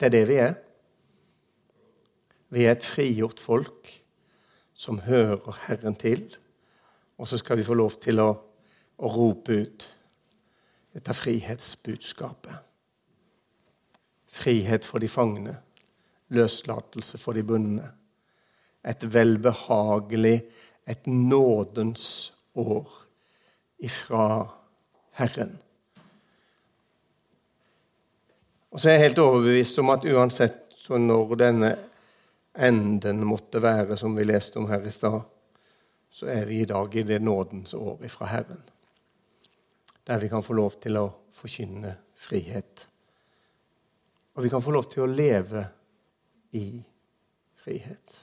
Det 0.00 0.08
er 0.08 0.12
det 0.12 0.26
vi 0.28 0.36
er. 0.42 0.54
Vi 2.50 2.64
er 2.66 2.74
et 2.74 2.84
frigjort 2.84 3.40
folk 3.40 3.90
som 4.74 5.00
hører 5.06 5.56
Herren 5.68 5.96
til. 5.96 6.24
Og 7.20 7.28
så 7.28 7.38
skal 7.40 7.60
vi 7.60 7.64
få 7.64 7.76
lov 7.76 7.96
til 8.00 8.20
å, 8.20 8.30
å 8.98 9.12
rope 9.12 9.56
ut 9.60 9.86
dette 10.96 11.14
frihetsbudskapet. 11.14 12.66
Frihet 14.30 14.86
for 14.86 15.02
de 15.02 15.08
fangne, 15.08 15.54
løslatelse 16.32 17.18
for 17.20 17.36
de 17.36 17.44
bundne. 17.44 17.90
Et 18.84 19.04
velbehagelig 19.14 20.38
et 20.90 21.06
nådens 21.06 22.32
år 22.54 22.86
ifra 23.78 24.24
Herren. 25.18 25.58
Og 28.70 28.80
så 28.80 28.88
er 28.88 28.98
jeg 28.98 29.08
helt 29.08 29.22
overbevist 29.22 29.78
om 29.82 29.90
at 29.94 30.06
uansett 30.06 30.66
når 30.90 31.34
denne 31.38 31.70
enden 32.58 33.22
måtte 33.24 33.62
være, 33.62 33.96
som 33.96 34.16
vi 34.16 34.24
leste 34.26 34.58
om 34.58 34.66
her 34.66 34.82
i 34.86 34.90
stad, 34.90 35.20
så 36.10 36.26
er 36.26 36.44
vi 36.48 36.60
i 36.60 36.66
dag 36.66 36.94
i 36.94 37.02
det 37.06 37.20
nådens 37.22 37.74
år 37.74 38.04
ifra 38.04 38.26
Herren. 38.26 38.62
Der 40.06 40.18
vi 40.18 40.28
kan 40.28 40.42
få 40.42 40.56
lov 40.58 40.74
til 40.82 40.98
å 40.98 41.06
forkynne 41.30 41.94
frihet. 42.18 42.86
Og 44.34 44.42
vi 44.42 44.50
kan 44.50 44.62
få 44.62 44.74
lov 44.74 44.90
til 44.90 45.04
å 45.04 45.12
leve 45.12 45.62
i 46.58 46.82
frihet. 47.62 48.16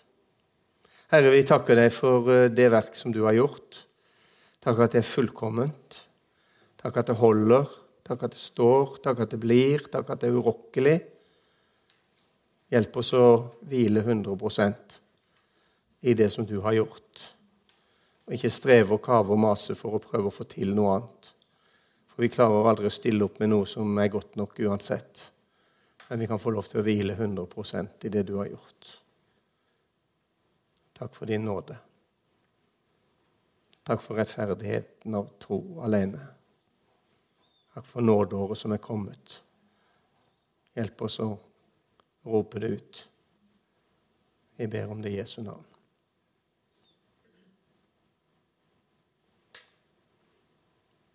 Herre, 1.07 1.29
vi 1.31 1.43
takker 1.47 1.77
deg 1.79 1.93
for 1.95 2.27
eh, 2.33 2.49
det 2.51 2.65
verk 2.73 2.97
som 2.99 3.13
du 3.15 3.21
har 3.23 3.37
gjort. 3.37 3.85
Takk 4.59 4.81
at 4.83 4.97
det 4.97 4.99
er 4.99 5.07
fullkomment. 5.07 6.01
Takk 6.81 6.99
at 6.99 7.07
det 7.07 7.15
holder. 7.21 7.63
Takk 8.03 8.25
at 8.27 8.35
det 8.35 8.41
står. 8.41 8.97
Takk 9.05 9.21
at 9.23 9.31
det 9.31 9.39
blir. 9.39 9.85
Takk 9.93 10.11
at 10.11 10.25
det 10.25 10.27
er 10.27 10.35
urokkelig. 10.35 10.97
Hjelp 12.75 12.99
oss 12.99 13.13
å 13.15 13.23
hvile 13.71 14.03
100% 14.03 14.99
i 16.11 16.17
det 16.19 16.27
som 16.33 16.43
du 16.43 16.57
har 16.67 16.75
gjort. 16.75 17.23
Og 18.27 18.35
ikke 18.35 18.51
streve 18.51 18.99
og 18.99 19.03
kave 19.07 19.31
og 19.31 19.43
mase 19.47 19.79
for 19.79 19.95
å 19.95 20.03
prøve 20.03 20.27
å 20.27 20.35
få 20.35 20.43
til 20.51 20.75
noe 20.75 20.97
annet. 20.97 21.33
For 22.11 22.27
vi 22.27 22.33
klarer 22.35 22.67
aldri 22.67 22.91
å 22.91 22.97
stille 22.99 23.23
opp 23.23 23.39
med 23.39 23.53
noe 23.55 23.63
som 23.63 23.95
er 23.95 24.11
godt 24.11 24.35
nok 24.35 24.59
uansett. 24.59 25.23
Men 26.09 26.19
vi 26.19 26.27
kan 26.27 26.43
få 26.43 26.51
lov 26.51 26.67
til 26.67 26.83
å 26.83 26.87
hvile 26.91 27.15
100% 27.15 28.03
i 28.03 28.11
det 28.11 28.27
du 28.27 28.35
har 28.41 28.51
gjort. 28.51 28.97
Takk 30.97 31.15
for 31.15 31.25
din 31.25 31.45
nåde. 31.45 31.77
Takk 33.83 34.01
for 34.01 34.17
rettferdigheten 34.17 35.15
av 35.15 35.29
tro 35.37 35.79
alene. 35.85 36.19
Takk 37.73 37.85
for 37.85 38.01
nådeåret 38.01 38.57
som 38.57 38.73
er 38.73 38.81
kommet. 38.81 39.43
Hjelp 40.73 41.01
oss 41.05 41.19
å 41.21 41.29
rope 42.25 42.59
det 42.59 42.73
ut. 42.79 43.03
Vi 44.57 44.67
ber 44.67 44.89
om 44.91 45.01
det 45.01 45.13
i 45.13 45.19
Jesu 45.19 45.43
navn. 45.45 45.76